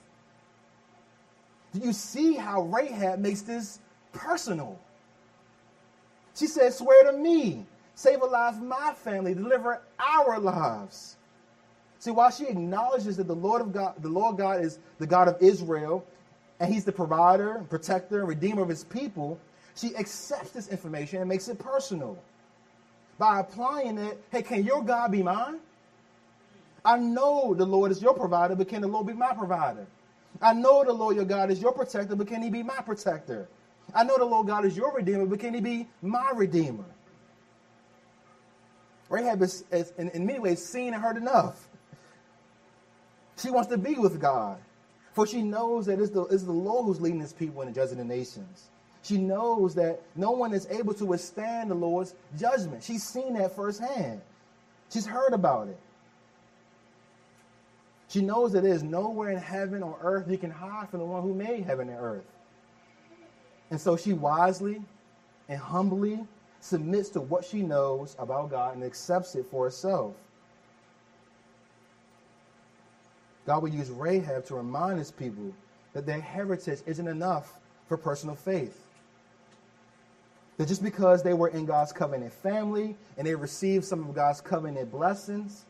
Do 1.72 1.78
you 1.78 1.92
see 1.92 2.34
how 2.34 2.62
Rahab 2.62 3.20
makes 3.20 3.42
this 3.42 3.78
personal? 4.12 4.78
She 6.36 6.46
said, 6.46 6.72
Swear 6.72 7.10
to 7.10 7.16
me, 7.16 7.66
save 7.94 8.22
alive 8.22 8.62
my 8.62 8.92
family, 8.94 9.34
deliver 9.34 9.80
our 9.98 10.38
lives. 10.38 11.16
See, 11.98 12.10
while 12.10 12.30
she 12.30 12.46
acknowledges 12.46 13.16
that 13.16 13.26
the 13.26 13.34
Lord 13.34 13.62
of 13.62 13.72
God, 13.72 13.94
the 14.00 14.08
Lord 14.08 14.36
God 14.36 14.60
is 14.62 14.78
the 14.98 15.06
God 15.06 15.28
of 15.28 15.36
Israel, 15.40 16.04
and 16.60 16.72
He's 16.72 16.84
the 16.84 16.92
provider, 16.92 17.64
protector, 17.68 18.20
and 18.20 18.28
redeemer 18.28 18.62
of 18.62 18.68
His 18.68 18.84
people, 18.84 19.40
she 19.74 19.96
accepts 19.96 20.50
this 20.50 20.68
information 20.68 21.20
and 21.20 21.28
makes 21.28 21.48
it 21.48 21.58
personal 21.58 22.18
by 23.18 23.40
applying 23.40 23.98
it. 23.98 24.22
Hey, 24.30 24.42
can 24.42 24.62
your 24.64 24.82
God 24.82 25.12
be 25.12 25.22
mine? 25.22 25.58
I 26.84 26.98
know 26.98 27.54
the 27.54 27.66
Lord 27.66 27.90
is 27.90 28.00
your 28.00 28.14
provider, 28.14 28.54
but 28.54 28.68
can 28.68 28.82
the 28.82 28.88
Lord 28.88 29.06
be 29.06 29.14
my 29.14 29.34
provider? 29.34 29.86
I 30.40 30.52
know 30.52 30.84
the 30.84 30.92
Lord 30.92 31.16
your 31.16 31.24
God 31.24 31.50
is 31.50 31.60
your 31.60 31.72
protector, 31.72 32.14
but 32.14 32.28
can 32.28 32.42
He 32.42 32.50
be 32.50 32.62
my 32.62 32.80
protector? 32.82 33.48
I 33.94 34.04
know 34.04 34.18
the 34.18 34.24
Lord 34.24 34.46
God 34.46 34.64
is 34.64 34.76
your 34.76 34.92
redeemer, 34.92 35.26
but 35.26 35.40
can 35.40 35.54
he 35.54 35.60
be 35.60 35.88
my 36.02 36.32
redeemer? 36.34 36.84
Rahab 39.08 39.42
is, 39.42 39.64
is 39.70 39.92
in, 39.98 40.10
in 40.10 40.26
many 40.26 40.38
ways, 40.38 40.64
seen 40.64 40.92
and 40.92 41.02
heard 41.02 41.16
enough. 41.16 41.68
She 43.38 43.50
wants 43.50 43.70
to 43.70 43.78
be 43.78 43.94
with 43.94 44.20
God, 44.20 44.58
for 45.12 45.26
she 45.26 45.42
knows 45.42 45.86
that 45.86 46.00
it's 46.00 46.10
the, 46.10 46.22
it's 46.24 46.42
the 46.42 46.52
Lord 46.52 46.86
who's 46.86 47.00
leading 47.00 47.20
his 47.20 47.32
people 47.32 47.62
in 47.62 47.68
the 47.68 47.74
judging 47.74 47.98
the 47.98 48.04
nations. 48.04 48.68
She 49.02 49.18
knows 49.18 49.74
that 49.76 50.02
no 50.16 50.32
one 50.32 50.52
is 50.52 50.66
able 50.68 50.92
to 50.94 51.06
withstand 51.06 51.70
the 51.70 51.76
Lord's 51.76 52.14
judgment. 52.36 52.82
She's 52.82 53.04
seen 53.04 53.34
that 53.34 53.54
firsthand. 53.54 54.20
She's 54.90 55.06
heard 55.06 55.32
about 55.32 55.68
it. 55.68 55.78
She 58.08 58.20
knows 58.20 58.52
that 58.52 58.62
there 58.62 58.72
is 58.72 58.82
nowhere 58.82 59.30
in 59.30 59.38
heaven 59.38 59.82
or 59.82 59.96
earth 60.00 60.28
you 60.28 60.38
can 60.38 60.50
hide 60.50 60.88
from 60.90 61.00
the 61.00 61.06
one 61.06 61.22
who 61.22 61.34
made 61.34 61.64
heaven 61.64 61.88
and 61.88 61.98
earth. 62.00 62.24
And 63.70 63.80
so 63.80 63.96
she 63.96 64.12
wisely 64.12 64.82
and 65.48 65.58
humbly 65.58 66.20
submits 66.60 67.08
to 67.10 67.20
what 67.20 67.44
she 67.44 67.62
knows 67.62 68.16
about 68.18 68.50
God 68.50 68.74
and 68.74 68.84
accepts 68.84 69.34
it 69.34 69.46
for 69.50 69.64
herself. 69.64 70.14
God 73.46 73.62
will 73.62 73.70
use 73.70 73.90
Rahab 73.90 74.44
to 74.46 74.56
remind 74.56 74.98
his 74.98 75.10
people 75.10 75.52
that 75.92 76.04
their 76.04 76.20
heritage 76.20 76.80
isn't 76.84 77.06
enough 77.06 77.58
for 77.88 77.96
personal 77.96 78.34
faith. 78.34 78.82
That 80.56 80.68
just 80.68 80.82
because 80.82 81.22
they 81.22 81.34
were 81.34 81.48
in 81.48 81.66
God's 81.66 81.92
covenant 81.92 82.32
family 82.32 82.96
and 83.16 83.26
they 83.26 83.34
received 83.34 83.84
some 83.84 84.08
of 84.08 84.14
God's 84.14 84.40
covenant 84.40 84.90
blessings, 84.90 85.64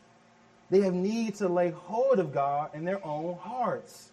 they 0.69 0.81
have 0.81 0.93
need 0.93 1.35
to 1.35 1.47
lay 1.47 1.69
hold 1.69 2.19
of 2.19 2.33
God 2.33 2.71
in 2.73 2.83
their 2.83 3.05
own 3.05 3.37
hearts. 3.37 4.11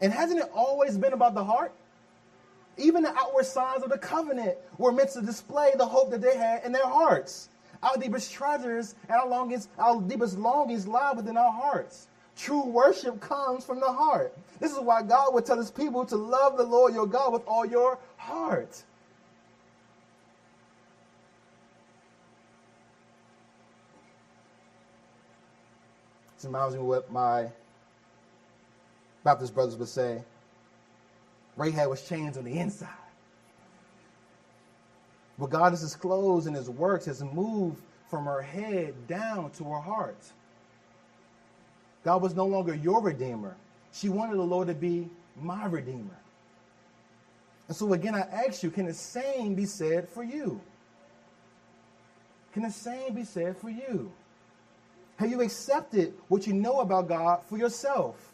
And 0.00 0.12
hasn't 0.12 0.40
it 0.40 0.50
always 0.54 0.96
been 0.96 1.12
about 1.12 1.34
the 1.34 1.44
heart? 1.44 1.72
Even 2.76 3.02
the 3.02 3.14
outward 3.16 3.46
signs 3.46 3.82
of 3.82 3.90
the 3.90 3.98
covenant 3.98 4.56
were 4.78 4.92
meant 4.92 5.10
to 5.10 5.22
display 5.22 5.72
the 5.76 5.86
hope 5.86 6.10
that 6.10 6.20
they 6.20 6.36
had 6.36 6.64
in 6.64 6.72
their 6.72 6.86
hearts. 6.86 7.48
Our 7.82 7.96
deepest 7.96 8.32
treasures 8.32 8.94
and 9.08 9.12
our 9.12 9.28
longings, 9.28 9.68
our 9.78 10.00
deepest 10.00 10.38
longings 10.38 10.86
lie 10.86 11.12
within 11.12 11.36
our 11.36 11.52
hearts. 11.52 12.08
True 12.36 12.64
worship 12.64 13.20
comes 13.20 13.64
from 13.64 13.80
the 13.80 13.92
heart. 13.92 14.36
This 14.60 14.70
is 14.72 14.78
why 14.78 15.02
God 15.02 15.34
would 15.34 15.44
tell 15.44 15.58
his 15.58 15.72
people 15.72 16.04
to 16.06 16.16
love 16.16 16.56
the 16.56 16.62
Lord 16.62 16.94
your 16.94 17.06
God 17.06 17.32
with 17.32 17.42
all 17.46 17.66
your 17.66 17.98
heart. 18.16 18.82
This 26.36 26.44
reminds 26.44 26.74
me 26.74 26.80
of 26.80 26.86
what 26.86 27.10
my 27.10 27.48
Baptist 29.28 29.54
brothers 29.54 29.76
would 29.76 29.88
say, 29.88 30.22
Rahab 31.58 31.90
was 31.90 32.00
changed 32.08 32.38
on 32.38 32.44
the 32.44 32.58
inside. 32.58 32.88
But 35.38 35.50
God 35.50 35.72
has 35.72 35.82
disclosed 35.82 36.46
in 36.46 36.54
his 36.54 36.70
works 36.70 37.04
has 37.04 37.22
moved 37.22 37.82
from 38.08 38.24
her 38.24 38.40
head 38.40 38.94
down 39.06 39.50
to 39.50 39.64
her 39.64 39.80
heart. 39.80 40.16
God 42.04 42.22
was 42.22 42.34
no 42.34 42.46
longer 42.46 42.74
your 42.74 43.02
redeemer. 43.02 43.54
She 43.92 44.08
wanted 44.08 44.38
the 44.38 44.44
Lord 44.44 44.68
to 44.68 44.74
be 44.74 45.10
my 45.38 45.66
redeemer. 45.66 46.18
And 47.68 47.76
so 47.76 47.92
again, 47.92 48.14
I 48.14 48.20
ask 48.20 48.62
you, 48.62 48.70
can 48.70 48.86
the 48.86 48.94
same 48.94 49.54
be 49.54 49.66
said 49.66 50.08
for 50.08 50.24
you? 50.24 50.58
Can 52.54 52.62
the 52.62 52.70
same 52.70 53.12
be 53.12 53.24
said 53.24 53.58
for 53.58 53.68
you? 53.68 54.10
Have 55.16 55.30
you 55.30 55.42
accepted 55.42 56.14
what 56.28 56.46
you 56.46 56.54
know 56.54 56.80
about 56.80 57.08
God 57.08 57.40
for 57.44 57.58
yourself? 57.58 58.32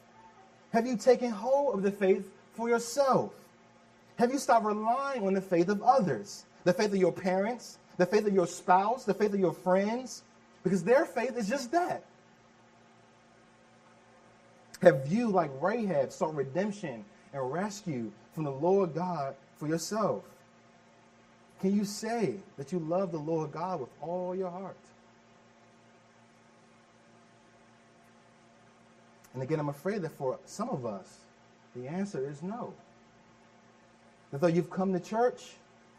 Have 0.75 0.88
you 0.88 0.97
taken 0.97 1.31
hold 1.31 1.76
of 1.76 1.85
the 1.85 1.93
faith 1.93 2.28
for 2.54 2.69
yourself? 2.69 3.33
Have 4.16 4.33
you 4.33 4.40
stopped 4.40 4.66
relying 4.66 5.25
on 5.25 5.33
the 5.33 5.40
faith 5.40 5.69
of 5.69 5.81
others? 5.85 6.47
The 6.64 6.73
faith 6.73 6.88
of 6.88 6.97
your 6.97 7.12
parents, 7.12 7.78
the 7.97 8.07
faith 8.07 8.26
of 8.26 8.35
your 8.35 8.49
spouse, 8.49 9.04
the 9.04 9.14
faith 9.14 9.33
of 9.33 9.38
your 9.38 9.52
friends? 9.52 10.25
Because 10.64 10.83
their 10.83 11.04
faith 11.04 11.37
is 11.37 11.49
just 11.49 11.71
that. 11.71 12.02
Have 14.83 15.07
you, 15.07 15.28
like 15.28 15.52
Rahab, 15.61 16.11
sought 16.11 16.35
redemption 16.35 17.04
and 17.33 17.52
rescue 17.52 18.11
from 18.33 18.43
the 18.43 18.50
Lord 18.50 18.97
God 18.97 19.37
for 19.59 19.69
yourself? 19.69 20.25
Can 21.61 21.76
you 21.76 21.85
say 21.85 22.35
that 22.57 22.73
you 22.73 22.81
love 22.81 23.12
the 23.12 23.19
Lord 23.19 23.52
God 23.52 23.78
with 23.78 23.90
all 24.02 24.35
your 24.35 24.50
heart? 24.50 24.76
And 29.35 29.43
again, 29.43 29.59
I'm 29.59 29.69
afraid 29.69 30.03
that 30.03 30.12
for 30.12 30.38
some 30.47 30.71
of 30.71 30.87
us, 30.87 31.19
the 31.75 31.88
answer 31.88 32.26
is 32.26 32.43
no. 32.43 32.73
That 34.31 34.41
though 34.41 34.47
you've 34.47 34.71
come 34.71 34.93
to 34.93 35.00
church, 35.00 35.55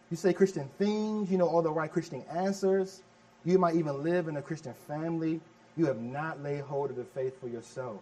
you 0.10 0.18
say 0.18 0.34
Christian 0.34 0.70
things, 0.78 1.30
you 1.30 1.38
know 1.38 1.48
all 1.48 1.62
the 1.62 1.72
right 1.72 1.92
Christian 1.92 2.24
answers, 2.32 3.02
you 3.44 3.60
might 3.60 3.76
even 3.76 4.04
live 4.04 4.28
in 4.28 4.38
a 4.38 4.42
Christian 4.42 4.74
family, 4.88 5.42
you 5.78 5.86
have 5.86 6.02
not 6.02 6.42
laid 6.42 6.62
hold 6.62 6.90
of 6.90 6.96
the 6.96 7.04
faith 7.04 7.40
for 7.40 7.48
yourself. 7.48 8.02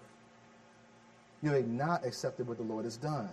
You 1.41 1.51
have 1.51 1.67
not 1.67 2.05
accepted 2.05 2.47
what 2.47 2.57
the 2.57 2.63
Lord 2.63 2.85
has 2.85 2.95
done. 2.95 3.29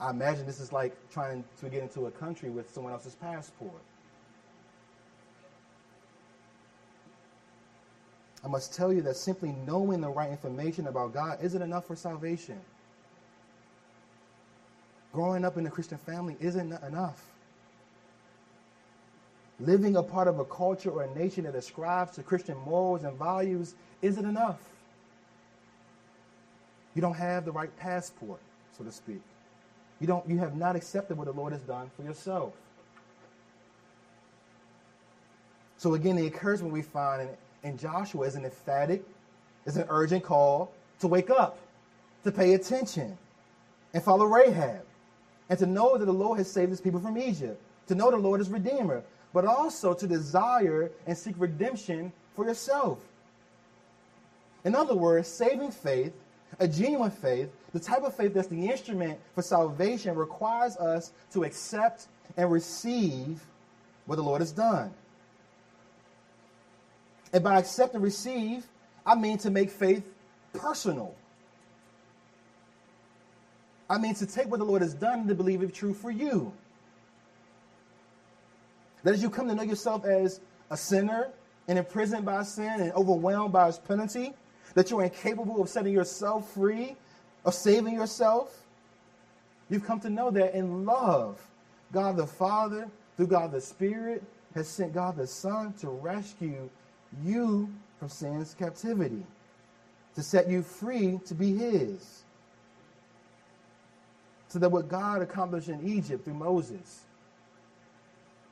I 0.00 0.10
imagine 0.10 0.44
this 0.44 0.60
is 0.60 0.72
like 0.72 0.94
trying 1.10 1.44
to 1.60 1.68
get 1.68 1.82
into 1.82 2.06
a 2.06 2.10
country 2.10 2.50
with 2.50 2.70
someone 2.70 2.92
else's 2.92 3.14
passport. 3.14 3.80
I 8.44 8.48
must 8.48 8.74
tell 8.74 8.92
you 8.92 9.00
that 9.02 9.16
simply 9.16 9.54
knowing 9.66 10.02
the 10.02 10.10
right 10.10 10.30
information 10.30 10.86
about 10.86 11.14
God 11.14 11.38
isn't 11.42 11.62
enough 11.62 11.86
for 11.86 11.96
salvation. 11.96 12.60
Growing 15.12 15.44
up 15.44 15.56
in 15.56 15.66
a 15.66 15.70
Christian 15.70 15.96
family 15.96 16.36
isn't 16.40 16.72
enough. 16.82 17.22
Living 19.60 19.96
a 19.96 20.02
part 20.02 20.28
of 20.28 20.40
a 20.40 20.44
culture 20.44 20.90
or 20.90 21.04
a 21.04 21.14
nation 21.14 21.44
that 21.44 21.54
ascribes 21.54 22.16
to 22.16 22.22
Christian 22.22 22.58
morals 22.58 23.04
and 23.04 23.16
values 23.16 23.74
isn't 24.02 24.24
enough. 24.24 24.60
You 26.94 27.00
don't 27.00 27.14
have 27.14 27.44
the 27.44 27.52
right 27.52 27.74
passport, 27.78 28.40
so 28.76 28.84
to 28.84 28.92
speak. 28.92 29.22
You 30.00 30.06
don't 30.06 30.28
you 30.28 30.38
have 30.38 30.56
not 30.56 30.76
accepted 30.76 31.16
what 31.16 31.26
the 31.26 31.32
Lord 31.32 31.52
has 31.52 31.62
done 31.62 31.90
for 31.96 32.02
yourself. 32.02 32.52
So 35.76 35.94
again, 35.94 36.16
the 36.16 36.24
encouragement 36.24 36.72
we 36.72 36.82
find 36.82 37.22
in, 37.22 37.28
in 37.64 37.76
Joshua 37.76 38.26
is 38.26 38.36
an 38.36 38.44
emphatic, 38.44 39.02
is 39.66 39.76
an 39.76 39.86
urgent 39.88 40.22
call 40.22 40.70
to 41.00 41.08
wake 41.08 41.30
up, 41.30 41.58
to 42.22 42.30
pay 42.30 42.54
attention, 42.54 43.18
and 43.92 44.02
follow 44.02 44.26
Rahab, 44.26 44.82
and 45.48 45.58
to 45.58 45.66
know 45.66 45.98
that 45.98 46.04
the 46.04 46.12
Lord 46.12 46.38
has 46.38 46.50
saved 46.50 46.70
his 46.70 46.80
people 46.80 47.00
from 47.00 47.18
Egypt, 47.18 47.60
to 47.88 47.94
know 47.94 48.10
the 48.10 48.16
Lord 48.16 48.40
is 48.40 48.48
Redeemer, 48.50 49.02
but 49.32 49.44
also 49.44 49.94
to 49.94 50.06
desire 50.06 50.90
and 51.06 51.18
seek 51.18 51.34
redemption 51.38 52.12
for 52.36 52.46
yourself. 52.46 52.98
In 54.64 54.74
other 54.74 54.94
words, 54.94 55.28
saving 55.28 55.72
faith, 55.72 56.12
a 56.60 56.68
genuine 56.68 57.10
faith, 57.10 57.50
the 57.72 57.80
type 57.80 58.02
of 58.02 58.14
faith 58.14 58.32
that's 58.32 58.48
the 58.48 58.70
instrument 58.70 59.18
for 59.34 59.42
salvation, 59.42 60.14
requires 60.14 60.76
us 60.76 61.12
to 61.32 61.44
accept 61.44 62.06
and 62.36 62.50
receive 62.50 63.44
what 64.06 64.16
the 64.16 64.22
Lord 64.22 64.40
has 64.40 64.52
done. 64.52 64.92
And 67.34 67.42
by 67.42 67.58
accept 67.58 67.94
and 67.94 68.02
receive, 68.02 68.64
I 69.04 69.16
mean 69.16 69.38
to 69.38 69.50
make 69.50 69.70
faith 69.70 70.08
personal. 70.52 71.16
I 73.90 73.98
mean 73.98 74.14
to 74.14 74.26
take 74.26 74.48
what 74.48 74.60
the 74.60 74.64
Lord 74.64 74.82
has 74.82 74.94
done 74.94 75.20
and 75.20 75.28
to 75.28 75.34
believe 75.34 75.60
it 75.60 75.74
true 75.74 75.92
for 75.92 76.12
you. 76.12 76.52
That 79.02 79.14
as 79.14 79.22
you 79.22 79.28
come 79.28 79.48
to 79.48 79.54
know 79.54 79.64
yourself 79.64 80.04
as 80.04 80.40
a 80.70 80.76
sinner 80.76 81.28
and 81.66 81.76
imprisoned 81.76 82.24
by 82.24 82.44
sin 82.44 82.80
and 82.80 82.92
overwhelmed 82.92 83.52
by 83.52 83.68
its 83.68 83.78
penalty, 83.78 84.32
that 84.74 84.90
you're 84.90 85.02
incapable 85.02 85.60
of 85.60 85.68
setting 85.68 85.92
yourself 85.92 86.54
free, 86.54 86.94
of 87.44 87.52
saving 87.52 87.94
yourself, 87.94 88.62
you've 89.68 89.84
come 89.84 89.98
to 90.00 90.08
know 90.08 90.30
that 90.30 90.54
in 90.54 90.84
love, 90.86 91.44
God 91.92 92.16
the 92.16 92.28
Father, 92.28 92.88
through 93.16 93.26
God 93.26 93.50
the 93.50 93.60
Spirit, 93.60 94.22
has 94.54 94.68
sent 94.68 94.94
God 94.94 95.16
the 95.16 95.26
Son 95.26 95.72
to 95.80 95.90
rescue 95.90 96.70
you 97.22 97.68
from 97.98 98.08
sin's 98.08 98.54
captivity, 98.54 99.24
to 100.14 100.22
set 100.22 100.48
you 100.48 100.62
free 100.62 101.20
to 101.26 101.34
be 101.34 101.54
His. 101.54 102.22
So 104.48 104.58
that 104.58 104.70
what 104.70 104.88
God 104.88 105.22
accomplished 105.22 105.68
in 105.68 105.86
Egypt 105.86 106.24
through 106.24 106.34
Moses, 106.34 107.02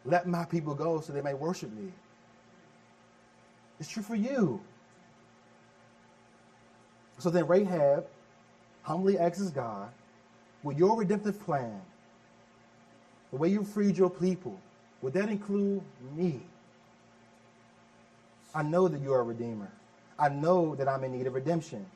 let 0.04 0.26
my 0.26 0.44
people 0.44 0.74
go 0.74 1.00
so 1.00 1.12
they 1.12 1.20
may 1.20 1.34
worship 1.34 1.72
me. 1.72 1.92
It's 3.78 3.88
true 3.88 4.02
for 4.02 4.16
you. 4.16 4.60
So 7.18 7.30
then 7.30 7.46
Rahab 7.46 8.06
humbly 8.82 9.18
asks 9.18 9.48
God, 9.50 9.90
with 10.64 10.76
your 10.78 10.96
redemptive 10.96 11.40
plan, 11.44 11.80
the 13.30 13.36
way 13.36 13.48
you 13.48 13.64
freed 13.64 13.96
your 13.96 14.10
people, 14.10 14.58
would 15.00 15.12
that 15.14 15.28
include 15.28 15.82
me? 16.16 16.40
I 18.54 18.62
know 18.62 18.88
that 18.88 19.00
you 19.00 19.12
are 19.12 19.20
a 19.20 19.24
redeemer. 19.24 19.70
I 20.18 20.28
know 20.28 20.74
that 20.74 20.88
I'm 20.88 21.04
in 21.04 21.12
need 21.12 21.26
of 21.26 21.34
redemption. 21.34 21.86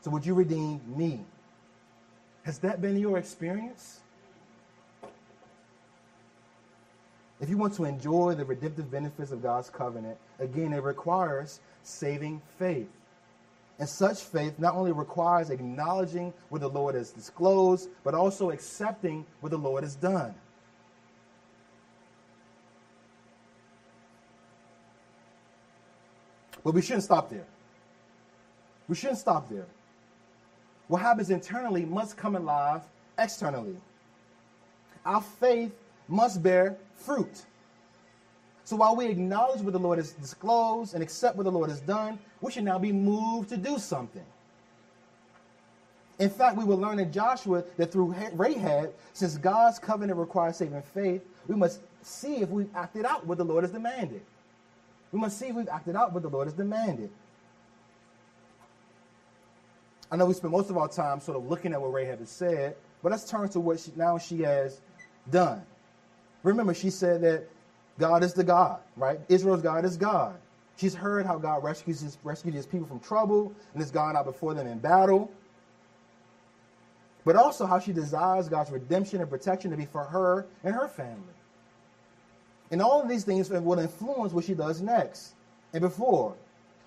So 0.00 0.10
would 0.10 0.24
you 0.24 0.34
redeem 0.34 0.80
me? 0.86 1.24
Has 2.44 2.58
that 2.60 2.80
been 2.80 2.98
your 2.98 3.18
experience? 3.18 4.00
If 7.40 7.50
you 7.50 7.58
want 7.58 7.74
to 7.74 7.84
enjoy 7.84 8.34
the 8.34 8.44
redemptive 8.44 8.90
benefits 8.90 9.30
of 9.30 9.42
God's 9.42 9.68
covenant, 9.68 10.16
again, 10.38 10.72
it 10.72 10.82
requires 10.82 11.60
saving 11.82 12.40
faith. 12.58 12.88
And 13.78 13.86
such 13.86 14.22
faith 14.22 14.58
not 14.58 14.74
only 14.74 14.92
requires 14.92 15.50
acknowledging 15.50 16.32
what 16.48 16.62
the 16.62 16.68
Lord 16.68 16.94
has 16.94 17.10
disclosed, 17.10 17.90
but 18.04 18.14
also 18.14 18.50
accepting 18.50 19.26
what 19.40 19.50
the 19.50 19.58
Lord 19.58 19.82
has 19.82 19.96
done. 19.96 20.34
But 26.66 26.74
we 26.74 26.82
shouldn't 26.82 27.04
stop 27.04 27.30
there. 27.30 27.46
We 28.88 28.96
shouldn't 28.96 29.20
stop 29.20 29.48
there. 29.48 29.66
What 30.88 31.00
happens 31.00 31.30
internally 31.30 31.84
must 31.84 32.16
come 32.16 32.34
alive 32.34 32.82
externally. 33.16 33.76
Our 35.04 35.22
faith 35.22 35.70
must 36.08 36.42
bear 36.42 36.76
fruit. 36.96 37.44
So 38.64 38.74
while 38.74 38.96
we 38.96 39.06
acknowledge 39.06 39.60
what 39.60 39.74
the 39.74 39.78
Lord 39.78 39.98
has 39.98 40.10
disclosed 40.14 40.94
and 40.94 41.04
accept 41.04 41.36
what 41.36 41.44
the 41.44 41.52
Lord 41.52 41.70
has 41.70 41.78
done, 41.78 42.18
we 42.40 42.50
should 42.50 42.64
now 42.64 42.80
be 42.80 42.90
moved 42.90 43.48
to 43.50 43.56
do 43.56 43.78
something. 43.78 44.26
In 46.18 46.30
fact, 46.30 46.56
we 46.56 46.64
will 46.64 46.78
learn 46.78 46.98
in 46.98 47.12
Joshua 47.12 47.62
that 47.76 47.92
through 47.92 48.12
Rahab, 48.32 48.92
since 49.12 49.36
God's 49.36 49.78
covenant 49.78 50.18
requires 50.18 50.56
saving 50.56 50.82
faith, 50.82 51.22
we 51.46 51.54
must 51.54 51.78
see 52.02 52.38
if 52.38 52.48
we've 52.48 52.74
acted 52.74 53.04
out 53.04 53.24
what 53.24 53.38
the 53.38 53.44
Lord 53.44 53.62
has 53.62 53.70
demanded. 53.70 54.22
We 55.12 55.18
must 55.18 55.38
see 55.38 55.46
if 55.46 55.54
we've 55.54 55.68
acted 55.68 55.96
out 55.96 56.12
what 56.12 56.22
the 56.22 56.28
Lord 56.28 56.46
has 56.46 56.54
demanded. 56.54 57.10
I 60.10 60.16
know 60.16 60.26
we 60.26 60.34
spend 60.34 60.52
most 60.52 60.70
of 60.70 60.76
our 60.76 60.88
time 60.88 61.20
sort 61.20 61.36
of 61.36 61.48
looking 61.48 61.72
at 61.72 61.80
what 61.80 61.92
Rahab 61.92 62.20
has 62.20 62.30
said, 62.30 62.76
but 63.02 63.10
let's 63.12 63.28
turn 63.28 63.48
to 63.50 63.60
what 63.60 63.80
she, 63.80 63.92
now 63.96 64.18
she 64.18 64.42
has 64.42 64.80
done. 65.30 65.62
Remember, 66.42 66.74
she 66.74 66.90
said 66.90 67.22
that 67.22 67.48
God 67.98 68.22
is 68.22 68.32
the 68.32 68.44
God, 68.44 68.80
right? 68.96 69.18
Israel's 69.28 69.62
God 69.62 69.84
is 69.84 69.96
God. 69.96 70.36
She's 70.76 70.94
heard 70.94 71.26
how 71.26 71.38
God 71.38 71.64
rescues 71.64 72.00
his, 72.00 72.18
rescued 72.22 72.54
his 72.54 72.66
people 72.66 72.86
from 72.86 73.00
trouble 73.00 73.52
and 73.72 73.82
has 73.82 73.90
gone 73.90 74.16
out 74.16 74.26
before 74.26 74.54
them 74.54 74.66
in 74.66 74.78
battle. 74.78 75.32
But 77.24 77.34
also 77.34 77.66
how 77.66 77.80
she 77.80 77.92
desires 77.92 78.48
God's 78.48 78.70
redemption 78.70 79.20
and 79.20 79.28
protection 79.28 79.70
to 79.70 79.76
be 79.76 79.86
for 79.86 80.04
her 80.04 80.46
and 80.62 80.74
her 80.74 80.86
family. 80.86 81.34
And 82.70 82.82
all 82.82 83.02
of 83.02 83.08
these 83.08 83.24
things 83.24 83.48
will 83.48 83.78
influence 83.78 84.32
what 84.32 84.44
she 84.44 84.54
does 84.54 84.80
next 84.80 85.34
and 85.72 85.80
before. 85.80 86.34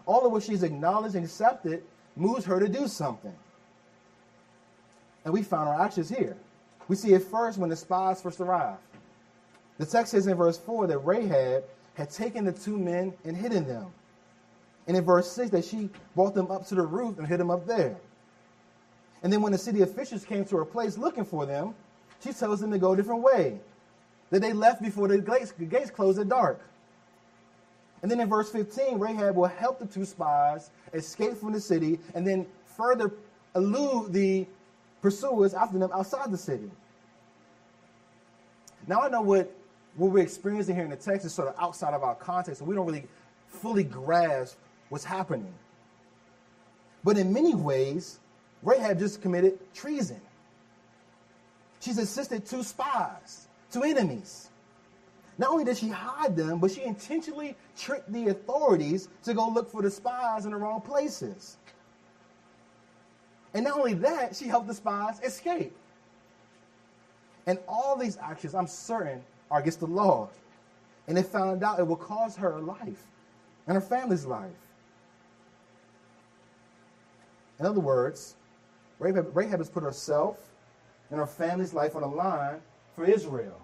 All 0.06 0.26
of 0.26 0.32
what 0.32 0.44
she's 0.44 0.63
acknowledged 0.63 1.15
and 1.15 1.24
accepted 1.24 1.84
moves 2.15 2.46
her 2.46 2.60
to 2.60 2.68
do 2.68 2.88
something. 2.88 3.36
And 5.24 5.34
we 5.34 5.44
found 5.44 5.70
our 5.70 5.82
actions 5.82 6.10
here. 6.10 6.36
We 6.88 6.96
see 6.96 7.13
it 7.13 7.24
first 7.24 7.58
when 7.58 7.70
the 7.70 7.76
spies 7.76 8.22
first 8.22 8.39
arrive. 8.39 8.78
The 9.78 9.86
text 9.86 10.12
says 10.12 10.28
in 10.28 10.36
verse 10.36 10.58
4 10.58 10.88
that 10.88 10.98
Rahab 11.00 11.63
had 11.94 12.10
taken 12.10 12.46
the 12.46 12.52
two 12.52 12.78
men 12.78 13.13
and 13.24 13.38
hidden 13.38 13.68
them. 13.68 13.88
And 14.88 14.98
in 14.98 15.06
verse 15.06 15.32
6 15.32 15.52
that 15.52 15.65
she 15.65 15.89
brought 16.15 16.34
them 16.34 16.50
up 16.50 16.65
to 16.68 16.76
the 16.76 16.82
roof 16.82 17.20
and 17.20 17.28
hid 17.28 17.39
them 17.39 17.52
up 17.52 17.68
there. 17.68 17.96
And 19.22 19.32
then 19.32 19.42
when 19.42 19.52
the 19.52 19.58
city 19.58 19.82
officials 19.82 20.26
came 20.26 20.46
to 20.46 20.58
her 20.58 20.65
place 20.65 20.98
looking 20.98 21.26
for 21.26 21.46
them, 21.46 21.76
she 22.24 22.34
tells 22.34 22.60
them 22.60 22.72
to 22.72 22.80
go 22.80 22.94
a 22.94 22.98
different 22.98 23.22
way. 23.22 23.60
That 24.30 24.42
they 24.42 24.54
left 24.54 24.82
before 24.82 25.08
the 25.08 25.20
gates, 25.20 25.52
the 25.52 25.65
gates 25.65 25.89
closed 25.89 26.20
at 26.20 26.30
dark. 26.30 26.62
And 28.02 28.10
then 28.10 28.20
in 28.20 28.30
verse 28.30 28.52
15, 28.52 29.00
Rahab 29.00 29.36
will 29.36 29.48
help 29.48 29.80
the 29.80 29.86
two 29.86 30.06
spies 30.06 30.70
escape 30.94 31.38
from 31.38 31.52
the 31.52 31.60
city 31.60 32.00
and 32.13 32.26
then 32.26 32.46
further 32.78 33.12
elude 33.56 34.13
the 34.13 34.48
pursuers 35.02 35.54
after 35.54 35.78
them 35.78 35.92
outside 35.94 36.32
the 36.32 36.38
city. 36.38 36.70
Now 38.88 39.02
I 39.02 39.10
know 39.10 39.22
what 39.22 39.54
what 39.96 40.12
we're 40.12 40.24
experiencing 40.24 40.76
here 40.76 40.86
in 40.86 40.89
the 40.89 40.96
text 40.96 41.26
is 41.26 41.34
sort 41.34 41.50
of 41.50 41.56
outside 41.60 41.94
of 41.94 42.04
our 42.04 42.15
context, 42.15 42.62
and 42.62 42.70
we 42.70 42.76
don't 42.76 42.86
really 42.86 43.06
fully 43.48 43.84
grasp 43.84 44.58
what's 44.88 45.04
happening. 45.04 45.54
But 47.04 47.18
in 47.18 47.34
many 47.34 47.54
ways, 47.54 48.20
Rahab 48.63 49.00
just 49.00 49.22
committed 49.22 49.60
treason. 49.74 50.22
She's 51.82 51.98
assisted 51.98 52.46
two 52.46 52.63
spies, 52.63 53.48
two 53.71 53.84
enemies. 53.84 54.49
Not 55.38 55.51
only 55.51 55.63
did 55.63 55.77
she 55.77 55.88
hide 55.88 56.36
them, 56.36 56.60
but 56.60 56.71
she 56.71 56.84
intentionally 56.84 57.55
tricked 57.77 58.12
the 58.12 58.27
authorities 58.27 59.08
to 59.23 59.34
go 59.34 59.47
look 59.47 59.71
for 59.71 59.82
the 59.82 59.89
spies 59.89 60.45
in 60.45 60.51
the 60.51 60.58
wrong 60.58 60.82
places. 60.82 61.58
And 63.53 63.63
not 63.63 63.77
only 63.77 63.93
that, 63.95 64.36
she 64.36 64.47
helped 64.47 64.67
the 64.67 64.73
spies 64.73 65.19
escape. 65.23 65.75
And 67.47 67.58
all 67.67 67.95
these 67.95 68.17
actions, 68.17 68.53
I'm 68.53 68.67
certain, 68.67 69.23
are 69.49 69.60
against 69.60 69.79
the 69.79 69.88
law. 69.88 70.29
And 71.08 71.17
if 71.17 71.27
found 71.27 71.63
out 71.63 71.79
it 71.79 71.88
will 71.88 71.95
cost 71.95 72.38
her 72.38 72.60
life 72.60 73.08
and 73.65 73.75
her 73.75 73.82
family's 73.82 74.25
life. 74.25 74.51
In 77.60 77.65
other 77.65 77.79
words, 77.79 78.36
Rahab, 78.99 79.36
Rahab 79.36 79.60
has 79.60 79.69
put 79.69 79.84
herself 79.84 80.38
and 81.10 81.19
her 81.19 81.25
family's 81.25 81.73
life 81.73 81.95
on 81.95 82.01
the 82.01 82.08
line 82.08 82.62
for 83.00 83.06
Israel. 83.06 83.58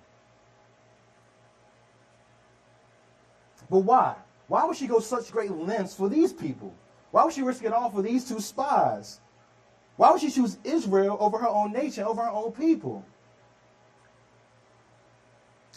But 3.70 3.80
why? 3.80 4.16
Why 4.48 4.64
would 4.64 4.78
she 4.78 4.88
go 4.88 5.00
such 5.00 5.30
great 5.30 5.52
lengths 5.52 5.94
for 5.94 6.08
these 6.08 6.32
people? 6.32 6.74
Why 7.12 7.26
would 7.26 7.34
she 7.34 7.42
risk 7.42 7.64
it 7.66 7.74
all 7.74 7.90
for 7.90 8.02
these 8.02 8.24
two 8.26 8.40
spies? 8.40 9.20
Why 9.98 10.12
would 10.12 10.22
she 10.22 10.32
choose 10.32 10.58
Israel 10.64 11.18
over 11.20 11.38
her 11.38 11.50
own 11.50 11.74
nation, 11.74 12.06
over 12.06 12.22
her 12.22 12.30
own 12.30 12.54
people? 12.54 13.04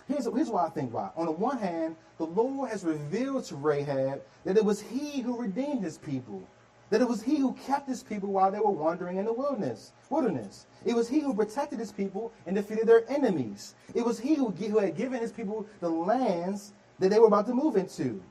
Here's, 0.07 0.27
here's 0.27 0.51
why 0.51 0.67
I 0.67 0.69
think 0.69 0.95
why. 0.95 1.11
On 1.17 1.27
the 1.27 1.33
one 1.33 1.59
hand, 1.59 1.97
the 2.19 2.27
Lord 2.27 2.71
has 2.71 2.85
revealed 2.85 3.45
to 3.47 3.57
Rahab 3.57 4.23
that 4.45 4.57
it 4.57 4.65
was 4.65 4.81
he 4.81 5.21
who 5.21 5.37
redeemed 5.37 5.83
his 5.83 5.99
people. 5.99 6.47
That 6.91 7.03
it 7.03 7.09
was 7.09 7.23
he 7.23 7.37
who 7.37 7.53
kept 7.53 7.89
his 7.89 8.03
people 8.03 8.31
while 8.31 8.51
they 8.51 8.61
were 8.61 8.71
wandering 8.71 9.19
in 9.19 9.27
the 9.27 9.33
wilderness. 9.33 9.93
Wilderness. 10.09 10.67
It 10.87 10.95
was 10.95 11.09
he 11.09 11.21
who 11.21 11.35
protected 11.35 11.79
his 11.79 11.93
people 11.93 12.33
and 12.47 12.57
defeated 12.57 12.87
their 12.87 13.05
enemies. 13.11 13.75
It 13.95 14.05
was 14.05 14.19
he 14.19 14.35
who, 14.35 14.51
who 14.51 14.79
had 14.79 14.97
given 14.97 15.21
his 15.21 15.33
people 15.33 15.67
the 15.81 15.91
lands 15.91 16.73
that 16.99 17.11
they 17.11 17.19
were 17.19 17.27
about 17.27 17.47
to 17.47 17.55
move 17.55 17.77
into. 17.77 18.23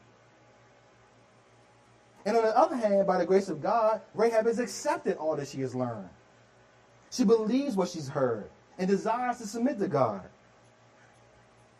And 2.26 2.36
on 2.36 2.44
the 2.44 2.58
other 2.58 2.76
hand, 2.76 3.08
by 3.08 3.18
the 3.18 3.26
grace 3.26 3.48
of 3.48 3.62
God, 3.62 4.02
Rahab 4.14 4.48
has 4.48 4.60
accepted 4.60 5.18
all 5.18 5.36
that 5.38 5.48
she 5.48 5.62
has 5.62 5.74
learned. 5.74 6.10
She 7.10 7.24
believes 7.24 7.76
what 7.76 7.90
she's 7.90 8.10
heard 8.10 8.50
and 8.78 8.88
desires 8.88 9.38
to 9.38 9.48
submit 9.48 9.80
to 9.80 9.88
God. 9.88 10.24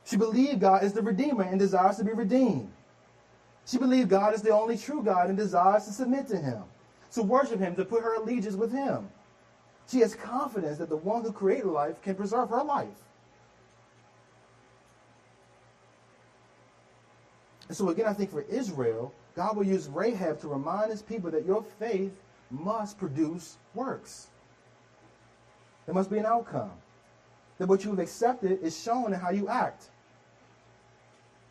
She 0.06 0.16
believes 0.16 0.56
God 0.56 0.84
is 0.84 0.94
the 0.94 1.02
Redeemer 1.02 1.44
and 1.44 1.60
desires 1.60 1.98
to 1.98 2.06
be 2.06 2.14
redeemed. 2.14 2.72
She 3.68 3.78
believed 3.78 4.10
God 4.10 4.34
is 4.34 4.42
the 4.42 4.52
only 4.52 4.78
true 4.78 5.04
God 5.04 5.28
and 5.28 5.38
desires 5.38 5.86
to 5.86 5.92
submit 5.92 6.28
to 6.30 6.38
Him, 6.38 6.64
to 7.12 7.22
worship 7.22 7.60
Him, 7.60 7.76
to 7.76 7.84
put 7.86 8.02
her 8.02 8.16
allegiance 8.16 8.56
with 8.56 8.72
Him. 8.72 9.10
She 9.90 10.00
has 10.00 10.16
confidence 10.16 10.78
that 10.78 10.90
the 10.90 10.98
one 10.98 11.24
who 11.24 11.32
created 11.32 11.68
life 11.68 12.02
can 12.02 12.16
preserve 12.16 12.50
her 12.50 12.64
life. 12.64 12.88
And 17.68 17.76
so, 17.76 17.90
again, 17.90 18.06
I 18.06 18.14
think 18.14 18.32
for 18.32 18.44
Israel, 18.44 19.14
God 19.36 19.58
will 19.58 19.66
use 19.66 19.90
Rahab 19.90 20.40
to 20.42 20.48
remind 20.48 20.92
his 20.92 21.02
people 21.02 21.30
that 21.32 21.46
your 21.46 21.64
faith 21.78 22.18
must 22.50 22.98
produce 22.98 23.58
works. 23.74 24.28
There 25.86 25.94
must 25.94 26.10
be 26.10 26.18
an 26.18 26.26
outcome. 26.26 26.72
That 27.58 27.68
what 27.68 27.84
you 27.84 27.90
have 27.90 28.00
accepted 28.00 28.62
is 28.62 28.82
shown 28.82 29.14
in 29.14 29.20
how 29.20 29.32
you 29.32 29.50
act. 29.50 29.90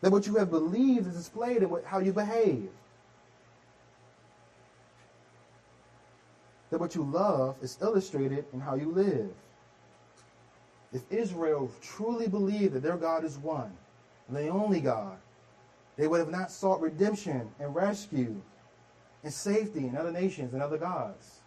That 0.01 0.11
what 0.11 0.27
you 0.27 0.35
have 0.35 0.51
believed 0.51 1.07
is 1.07 1.15
displayed 1.15 1.63
in 1.63 1.69
what, 1.69 1.83
how 1.83 1.99
you 1.99 2.13
behave. 2.13 2.69
That 6.69 6.79
what 6.79 6.95
you 6.95 7.03
love 7.03 7.55
is 7.61 7.77
illustrated 7.81 8.45
in 8.53 8.59
how 8.59 8.75
you 8.75 8.91
live. 8.91 9.31
If 10.93 11.01
Israel 11.11 11.71
truly 11.81 12.27
believed 12.27 12.73
that 12.73 12.83
their 12.83 12.97
God 12.97 13.23
is 13.23 13.37
one, 13.37 13.71
and 14.27 14.37
the 14.37 14.49
only 14.49 14.81
God, 14.81 15.17
they 15.95 16.07
would 16.07 16.19
have 16.19 16.29
not 16.29 16.51
sought 16.51 16.81
redemption 16.81 17.49
and 17.59 17.73
rescue 17.73 18.39
and 19.23 19.33
safety 19.33 19.87
in 19.87 19.97
other 19.97 20.11
nations 20.11 20.53
and 20.53 20.61
other 20.61 20.77
gods. 20.77 21.39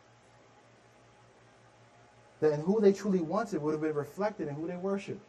That 2.40 2.52
in 2.52 2.60
who 2.60 2.80
they 2.80 2.92
truly 2.92 3.20
wanted 3.20 3.62
would 3.62 3.72
have 3.72 3.80
been 3.80 3.94
reflected 3.94 4.48
in 4.48 4.54
who 4.54 4.66
they 4.66 4.76
worshiped. 4.76 5.24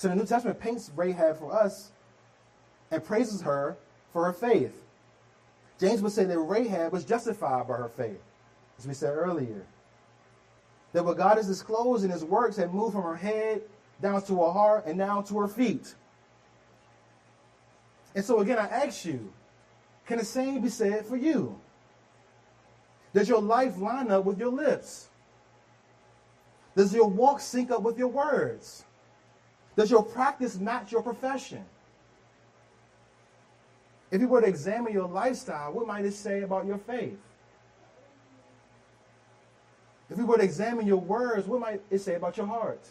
So 0.00 0.08
the 0.08 0.14
New 0.14 0.24
Testament 0.24 0.58
paints 0.58 0.90
Rahab 0.96 1.38
for 1.38 1.52
us 1.52 1.90
and 2.90 3.04
praises 3.04 3.42
her 3.42 3.76
for 4.14 4.24
her 4.24 4.32
faith. 4.32 4.82
James 5.78 6.00
would 6.00 6.12
say 6.12 6.24
that 6.24 6.38
Rahab 6.38 6.90
was 6.90 7.04
justified 7.04 7.68
by 7.68 7.76
her 7.76 7.90
faith, 7.90 8.22
as 8.78 8.86
we 8.86 8.94
said 8.94 9.14
earlier. 9.14 9.66
That 10.94 11.04
what 11.04 11.18
God 11.18 11.36
has 11.36 11.46
disclosed 11.46 12.02
in 12.02 12.10
his 12.10 12.24
works 12.24 12.56
had 12.56 12.72
moved 12.72 12.94
from 12.94 13.02
her 13.02 13.14
head 13.14 13.60
down 14.00 14.22
to 14.22 14.42
her 14.42 14.50
heart 14.50 14.86
and 14.86 14.96
now 14.96 15.20
to 15.20 15.38
her 15.38 15.48
feet. 15.48 15.94
And 18.14 18.24
so 18.24 18.40
again, 18.40 18.58
I 18.58 18.68
ask 18.68 19.04
you, 19.04 19.30
can 20.06 20.16
the 20.16 20.24
same 20.24 20.62
be 20.62 20.70
said 20.70 21.04
for 21.04 21.18
you? 21.18 21.60
Does 23.12 23.28
your 23.28 23.42
life 23.42 23.76
line 23.76 24.10
up 24.10 24.24
with 24.24 24.38
your 24.38 24.50
lips? 24.50 25.10
Does 26.74 26.94
your 26.94 27.08
walk 27.08 27.40
sync 27.40 27.70
up 27.70 27.82
with 27.82 27.98
your 27.98 28.08
words? 28.08 28.86
Does 29.80 29.90
your 29.90 30.02
practice 30.02 30.58
match 30.58 30.92
your 30.92 31.00
profession? 31.00 31.64
If 34.10 34.20
you 34.20 34.28
were 34.28 34.42
to 34.42 34.46
examine 34.46 34.92
your 34.92 35.08
lifestyle, 35.08 35.72
what 35.72 35.86
might 35.86 36.04
it 36.04 36.12
say 36.12 36.42
about 36.42 36.66
your 36.66 36.76
faith? 36.76 37.16
If 40.10 40.18
you 40.18 40.26
were 40.26 40.36
to 40.36 40.42
examine 40.42 40.86
your 40.86 40.98
words, 40.98 41.48
what 41.48 41.60
might 41.60 41.80
it 41.90 42.00
say 42.00 42.16
about 42.16 42.36
your 42.36 42.44
heart? 42.44 42.86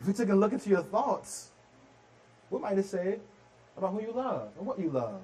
If 0.00 0.06
you 0.06 0.14
took 0.14 0.30
a 0.30 0.34
look 0.34 0.54
into 0.54 0.70
your 0.70 0.84
thoughts, 0.84 1.50
what 2.48 2.62
might 2.62 2.78
it 2.78 2.86
say 2.86 3.18
about 3.76 3.92
who 3.92 4.00
you 4.00 4.12
love 4.12 4.48
and 4.56 4.66
what 4.66 4.78
you 4.78 4.88
love? 4.88 5.20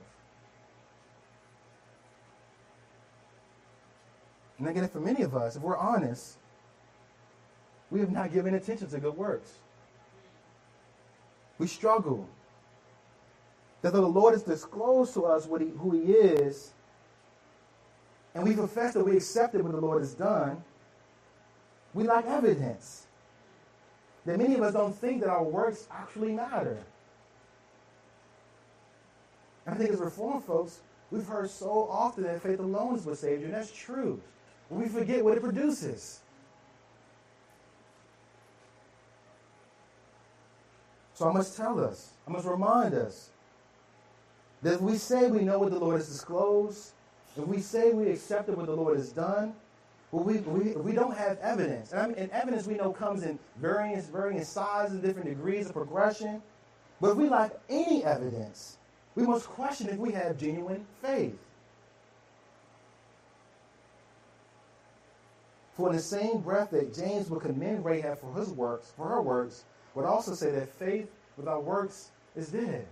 And 4.59 4.69
again, 4.69 4.87
for 4.91 5.01
many 5.01 5.23
of 5.23 5.35
us, 5.35 5.57
if 5.57 5.63
we're 5.63 5.79
honest, 5.79 6.37
we 7.91 8.01
have 8.01 8.11
not 8.11 8.33
given 8.33 8.55
attention 8.55 8.89
to 8.89 8.99
good 8.99 9.17
works. 9.17 9.53
We 11.59 11.67
struggle. 11.67 12.29
That 13.83 13.93
though 13.93 14.01
the 14.01 14.07
Lord 14.09 14.35
has 14.35 14.43
disclosed 14.43 15.15
to 15.15 15.25
us 15.25 15.47
what 15.47 15.61
he, 15.61 15.69
who 15.69 15.93
He 15.93 16.13
is, 16.13 16.73
and 18.35 18.45
we 18.45 18.55
profess 18.55 18.95
that 18.95 19.05
we 19.05 19.17
accepted 19.17 19.63
what 19.63 19.73
the 19.73 19.81
Lord 19.81 20.03
has 20.03 20.15
done, 20.15 20.63
we 21.95 22.05
lack 22.05 22.27
evidence. 22.27 23.07
That 24.27 24.39
many 24.39 24.55
of 24.55 24.63
us 24.63 24.75
don't 24.75 24.95
think 24.95 25.21
that 25.23 25.31
our 25.31 25.43
works 25.43 25.87
actually 25.91 26.33
matter. 26.33 26.79
I 29.67 29.75
think 29.75 29.91
as 29.91 30.01
Reformed 30.01 30.45
folks, 30.45 30.81
we've 31.11 31.27
heard 31.27 31.51
so 31.51 31.89
often 31.91 32.25
that 32.25 32.43
faith 32.43 32.59
alone 32.59 32.97
is 32.97 33.07
what 33.07 33.19
saves 33.19 33.41
you, 33.41 33.47
and 33.47 33.55
that's 33.55 33.71
true. 33.71 34.21
We 34.71 34.89
forget 34.89 35.25
what 35.25 35.37
it 35.37 35.43
produces. 35.43 36.21
So 41.19 41.29
I 41.29 41.33
must 41.33 41.57
tell 41.57 41.81
us, 41.81 42.13
I 42.29 42.31
must 42.31 42.47
remind 42.47 42.95
us 42.95 43.31
that 44.63 44.75
if 44.75 44.81
we 44.81 44.97
say 44.97 45.29
we 45.29 45.41
know 45.41 45.59
what 45.59 45.73
the 45.73 45.79
Lord 45.81 45.97
has 45.97 46.09
disclosed, 46.09 46.93
if 47.37 47.45
we 47.45 47.61
say 47.61 47.91
we 47.91 48.09
accepted 48.09 48.57
what 48.57 48.67
the 48.67 48.77
Lord 48.77 48.97
has 48.99 49.11
done, 49.11 49.53
but 50.13 50.25
we, 50.25 50.37
we, 50.37 50.75
we 50.75 50.93
don't 50.93 51.17
have 51.17 51.37
evidence. 51.39 51.91
And, 51.91 52.01
I 52.01 52.07
mean, 52.07 52.15
and 52.19 52.31
evidence 52.31 52.69
we 52.69 52.75
know 52.75 52.93
comes 52.93 53.25
in 53.25 53.37
various, 53.57 54.07
varying 54.07 54.45
sizes, 54.45 55.01
different 55.01 55.29
degrees 55.29 55.67
of 55.67 55.73
progression. 55.73 56.41
But 57.01 57.11
if 57.11 57.17
we 57.17 57.29
lack 57.29 57.51
any 57.69 58.05
evidence, 58.05 58.77
we 59.17 59.27
must 59.27 59.49
question 59.49 59.89
if 59.89 59.97
we 59.97 60.13
have 60.13 60.39
genuine 60.39 60.87
faith. 61.03 61.37
For 65.73 65.91
in 65.91 65.97
the 65.97 66.03
same 66.03 66.39
breath 66.39 66.71
that 66.71 66.95
James 66.95 67.29
would 67.29 67.43
commend 67.43 67.85
Rahab 67.85 68.21
for 68.21 68.33
his 68.35 68.51
works, 68.51 68.93
for 68.97 69.09
her 69.09 69.21
works, 69.21 69.65
would 69.99 70.07
also 70.07 70.33
say 70.33 70.53
that 70.53 70.69
faith 70.69 71.11
without 71.37 71.65
works 71.65 72.11
is 72.37 72.51
dead. 72.51 72.87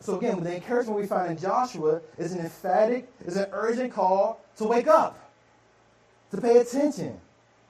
So 0.00 0.16
again, 0.16 0.42
the 0.42 0.54
encouragement 0.54 0.98
we 0.98 1.06
find 1.06 1.32
in 1.32 1.36
Joshua 1.36 2.00
is 2.16 2.32
an 2.32 2.40
emphatic, 2.40 3.12
is 3.26 3.36
an 3.36 3.46
urgent 3.52 3.92
call 3.92 4.40
to 4.56 4.64
wake 4.64 4.88
up, 4.88 5.30
to 6.30 6.40
pay 6.40 6.56
attention, 6.56 7.20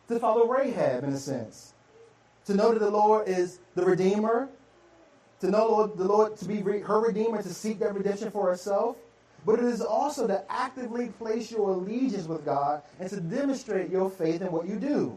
to 0.06 0.20
follow 0.20 0.46
Rahab 0.46 1.02
in 1.02 1.12
a 1.12 1.18
sense, 1.18 1.74
to 2.44 2.54
know 2.54 2.72
that 2.72 2.78
the 2.78 2.90
Lord 2.90 3.26
is 3.26 3.58
the 3.74 3.84
Redeemer, 3.84 4.48
to 5.40 5.50
know 5.50 5.66
Lord, 5.66 5.98
the 5.98 6.04
Lord 6.04 6.36
to 6.36 6.44
be 6.44 6.60
her 6.60 7.00
Redeemer, 7.00 7.42
to 7.42 7.52
seek 7.52 7.80
that 7.80 7.92
redemption 7.92 8.30
for 8.30 8.48
herself, 8.48 8.96
but 9.44 9.58
it 9.58 9.64
is 9.64 9.80
also 9.80 10.26
to 10.26 10.44
actively 10.50 11.08
place 11.08 11.50
your 11.50 11.70
allegiance 11.70 12.26
with 12.26 12.44
God 12.44 12.82
and 13.00 13.08
to 13.10 13.20
demonstrate 13.20 13.90
your 13.90 14.08
faith 14.08 14.40
in 14.40 14.52
what 14.52 14.68
you 14.68 14.76
do. 14.76 15.16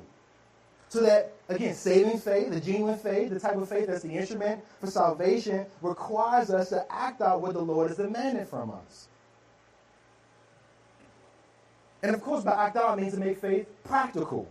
So 0.89 1.01
that, 1.01 1.33
again, 1.49 1.73
saving 1.73 2.19
faith, 2.19 2.51
the 2.51 2.59
genuine 2.59 2.97
faith, 2.97 3.29
the 3.31 3.39
type 3.39 3.55
of 3.55 3.67
faith 3.67 3.87
that's 3.87 4.03
the 4.03 4.11
instrument 4.11 4.63
for 4.79 4.87
salvation, 4.87 5.65
requires 5.81 6.49
us 6.49 6.69
to 6.69 6.85
act 6.91 7.21
out 7.21 7.41
what 7.41 7.53
the 7.53 7.61
Lord 7.61 7.89
has 7.89 7.97
demanded 7.97 8.47
from 8.47 8.71
us. 8.71 9.07
And 12.03 12.15
of 12.15 12.21
course, 12.21 12.43
by 12.43 12.51
act 12.51 12.77
out, 12.77 12.89
I 12.89 12.95
mean 13.01 13.11
to 13.11 13.17
make 13.17 13.39
faith 13.39 13.67
practical. 13.83 14.47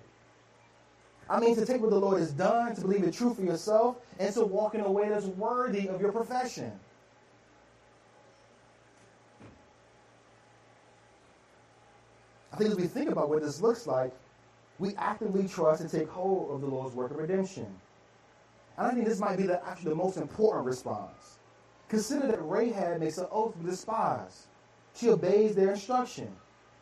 I 1.30 1.40
mean 1.40 1.54
to 1.56 1.64
take 1.64 1.80
what 1.80 1.90
the 1.90 1.98
Lord 1.98 2.18
has 2.18 2.32
done, 2.32 2.74
to 2.74 2.80
believe 2.80 3.04
it 3.04 3.14
true 3.14 3.32
for 3.32 3.42
yourself, 3.42 3.96
and 4.18 4.34
to 4.34 4.44
walk 4.44 4.74
in 4.74 4.80
a 4.80 4.90
way 4.90 5.08
that's 5.08 5.26
worthy 5.26 5.88
of 5.88 6.00
your 6.00 6.12
profession. 6.12 6.72
I 12.54 12.56
think 12.56 12.70
as 12.70 12.76
we 12.76 12.86
think 12.86 13.10
about 13.10 13.28
what 13.28 13.42
this 13.42 13.60
looks 13.60 13.84
like, 13.84 14.12
we 14.78 14.94
actively 14.94 15.48
trust 15.48 15.80
and 15.80 15.90
take 15.90 16.08
hold 16.08 16.54
of 16.54 16.60
the 16.60 16.68
Lord's 16.68 16.94
work 16.94 17.10
of 17.10 17.16
redemption. 17.16 17.66
And 18.78 18.86
I 18.86 18.94
think 18.94 19.06
this 19.06 19.18
might 19.18 19.38
be 19.38 19.42
the, 19.42 19.60
actually 19.66 19.90
the 19.90 19.96
most 19.96 20.16
important 20.18 20.64
response. 20.64 21.38
Consider 21.88 22.28
that 22.28 22.38
Rahab 22.40 23.00
makes 23.00 23.18
an 23.18 23.26
oath 23.32 23.56
with 23.56 23.66
the 23.66 23.76
spies. 23.76 24.46
She 24.94 25.08
obeys 25.08 25.56
their 25.56 25.72
instruction. 25.72 26.28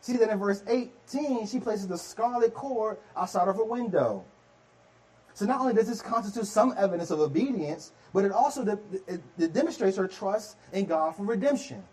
See 0.01 0.15
that 0.17 0.29
in 0.29 0.37
verse 0.37 0.61
18, 0.67 1.47
she 1.47 1.59
places 1.59 1.87
the 1.87 1.97
scarlet 1.97 2.53
cord 2.53 2.99
outside 3.17 3.47
of 3.47 3.55
her 3.55 3.65
window. 3.65 4.23
So 5.33 5.47
not 5.47 5.59
only 5.59 5.73
does 5.73 5.87
this 5.87 6.03
constitute 6.03 6.45
some 6.45 6.75
evidence 6.77 7.09
of 7.09 7.19
obedience, 7.19 7.93
but 8.13 8.25
it 8.25 8.31
also 8.31 8.63
de- 8.63 8.79
it, 9.07 9.53
demonstrates 9.53 9.97
her 9.97 10.07
trust 10.07 10.55
in 10.71 10.85
God 10.85 11.15
for 11.15 11.23
redemption. 11.23 11.83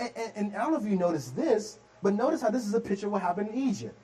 And, 0.00 0.32
and, 0.34 0.56
I 0.56 0.62
don't 0.62 0.72
know 0.72 0.78
if 0.78 0.90
you 0.90 0.96
noticed 0.96 1.36
this, 1.36 1.78
but 2.02 2.14
notice 2.14 2.40
how 2.40 2.48
this 2.50 2.66
is 2.66 2.72
a 2.72 2.80
picture 2.80 3.06
of 3.06 3.12
what 3.12 3.20
happened 3.20 3.50
in 3.50 3.58
Egypt. 3.58 3.96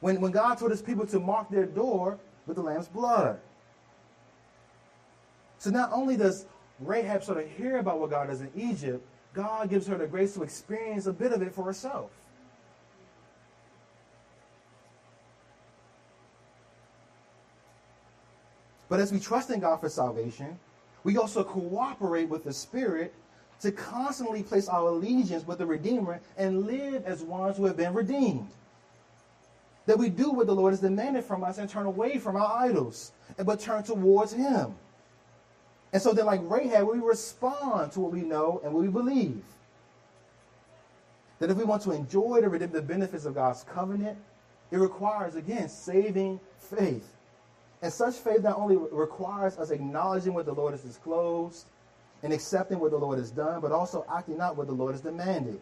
When, 0.00 0.20
when 0.20 0.30
God 0.30 0.56
told 0.56 0.70
his 0.70 0.82
people 0.82 1.06
to 1.06 1.18
mark 1.18 1.48
their 1.48 1.64
door 1.64 2.18
with 2.46 2.56
the 2.56 2.62
lamb's 2.62 2.86
blood. 2.86 3.40
So 5.56 5.70
not 5.70 5.90
only 5.90 6.18
does 6.18 6.44
Rahab 6.80 7.24
sort 7.24 7.42
of 7.42 7.50
hear 7.50 7.78
about 7.78 7.98
what 7.98 8.10
God 8.10 8.28
does 8.28 8.42
in 8.42 8.50
Egypt, 8.54 9.02
God 9.32 9.70
gives 9.70 9.86
her 9.86 9.96
the 9.96 10.06
grace 10.06 10.34
to 10.34 10.42
experience 10.42 11.06
a 11.06 11.14
bit 11.14 11.32
of 11.32 11.40
it 11.40 11.54
for 11.54 11.64
herself. 11.64 12.10
But 18.90 19.00
as 19.00 19.12
we 19.12 19.18
trust 19.18 19.50
in 19.50 19.60
God 19.60 19.80
for 19.80 19.88
salvation, 19.88 20.58
we 21.04 21.16
also 21.16 21.42
cooperate 21.42 22.28
with 22.28 22.44
the 22.44 22.52
Spirit 22.52 23.14
to 23.60 23.72
constantly 23.72 24.42
place 24.42 24.68
our 24.68 24.88
allegiance 24.88 25.46
with 25.46 25.58
the 25.58 25.66
Redeemer 25.66 26.20
and 26.36 26.66
live 26.66 27.04
as 27.04 27.22
ones 27.22 27.56
who 27.56 27.64
have 27.64 27.76
been 27.76 27.94
redeemed. 27.94 28.48
That 29.86 29.98
we 29.98 30.08
do 30.08 30.30
what 30.30 30.46
the 30.46 30.54
Lord 30.54 30.72
has 30.72 30.80
demanded 30.80 31.24
from 31.24 31.44
us 31.44 31.58
and 31.58 31.68
turn 31.68 31.86
away 31.86 32.18
from 32.18 32.36
our 32.36 32.64
idols, 32.64 33.12
but 33.44 33.60
turn 33.60 33.82
towards 33.82 34.32
Him. 34.32 34.74
And 35.92 36.02
so 36.02 36.12
then, 36.12 36.26
like 36.26 36.40
Rahab, 36.42 36.88
we 36.88 36.98
respond 36.98 37.92
to 37.92 38.00
what 38.00 38.12
we 38.12 38.22
know 38.22 38.60
and 38.64 38.72
what 38.74 38.82
we 38.82 38.88
believe. 38.88 39.42
That 41.38 41.50
if 41.50 41.56
we 41.56 41.64
want 41.64 41.82
to 41.82 41.92
enjoy 41.92 42.40
the 42.40 42.48
redemptive 42.48 42.86
benefits 42.86 43.24
of 43.24 43.34
God's 43.34 43.62
covenant, 43.62 44.18
it 44.70 44.78
requires, 44.78 45.36
again, 45.36 45.68
saving 45.68 46.40
faith. 46.58 47.12
And 47.82 47.92
such 47.92 48.16
faith 48.16 48.42
not 48.42 48.56
only 48.56 48.76
requires 48.76 49.56
us 49.58 49.70
acknowledging 49.70 50.34
what 50.34 50.46
the 50.46 50.52
Lord 50.52 50.72
has 50.72 50.82
disclosed 50.82 51.66
and 52.22 52.32
accepting 52.32 52.78
what 52.78 52.90
the 52.90 52.96
Lord 52.96 53.18
has 53.18 53.30
done, 53.30 53.60
but 53.60 53.72
also 53.72 54.04
acting 54.12 54.40
out 54.40 54.56
what 54.56 54.66
the 54.66 54.72
Lord 54.72 54.92
has 54.92 55.00
demanded. 55.00 55.60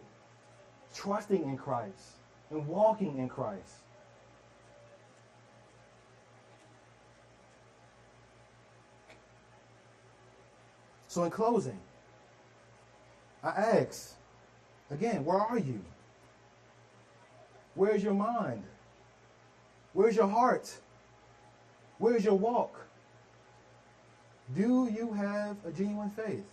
Trusting 0.93 1.43
in 1.43 1.57
Christ 1.57 2.15
and 2.49 2.65
walking 2.67 3.17
in 3.17 3.27
Christ. 3.27 3.83
So, 11.07 11.23
in 11.23 11.31
closing, 11.31 11.79
I 13.41 13.49
ask 13.49 14.15
again, 14.91 15.23
where 15.23 15.37
are 15.37 15.57
you? 15.57 15.79
Where's 17.75 18.03
your 18.03 18.13
mind? 18.13 18.63
Where's 19.93 20.15
your 20.15 20.27
heart? 20.27 20.77
Where's 21.99 22.25
your 22.25 22.37
walk? 22.37 22.84
Do 24.53 24.89
you 24.95 25.11
have 25.13 25.57
a 25.65 25.71
genuine 25.71 26.09
faith? 26.11 26.43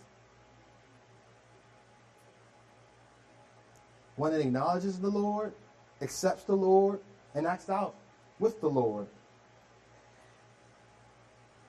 One 4.15 4.31
that 4.31 4.41
acknowledges 4.41 4.99
the 4.99 5.09
Lord, 5.09 5.53
accepts 6.01 6.43
the 6.43 6.55
Lord, 6.55 6.99
and 7.35 7.45
acts 7.45 7.69
out 7.69 7.95
with 8.39 8.59
the 8.61 8.69
Lord. 8.69 9.07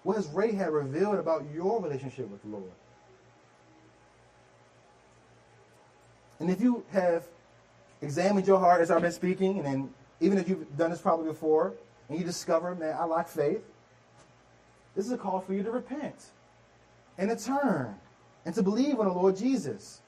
What 0.03 0.17
has 0.17 0.27
Rahab 0.29 0.73
revealed 0.73 1.17
about 1.17 1.45
your 1.53 1.81
relationship 1.81 2.31
with 2.31 2.43
the 2.43 2.49
Lord? 2.49 2.71
And 6.41 6.51
if 6.51 6.61
you 6.61 6.85
have 6.91 7.27
examined 8.03 8.47
your 8.47 8.59
heart 8.59 8.83
as 8.83 8.91
I've 8.91 9.01
been 9.01 9.13
speaking, 9.13 9.59
and 9.59 9.67
then 9.67 9.91
even 10.21 10.37
if 10.37 10.49
you've 10.49 10.77
done 10.77 10.91
this 10.91 11.01
probably 11.01 11.29
before, 11.29 11.73
and 12.09 12.19
you 12.19 12.25
discover, 12.25 12.75
man, 12.75 12.97
I 12.99 13.05
lack 13.05 13.29
faith, 13.29 13.63
this 14.95 15.07
is 15.07 15.13
a 15.13 15.19
call 15.19 15.41
for 15.41 15.55
you 15.55 15.63
to 15.63 15.71
repent 15.71 16.27
and 17.19 17.31
to 17.31 17.45
turn 17.45 17.95
and 18.45 18.55
to 18.55 18.63
believe 18.63 19.01
on 19.01 19.07
the 19.07 19.13
Lord 19.13 19.37
Jesus. 19.37 20.01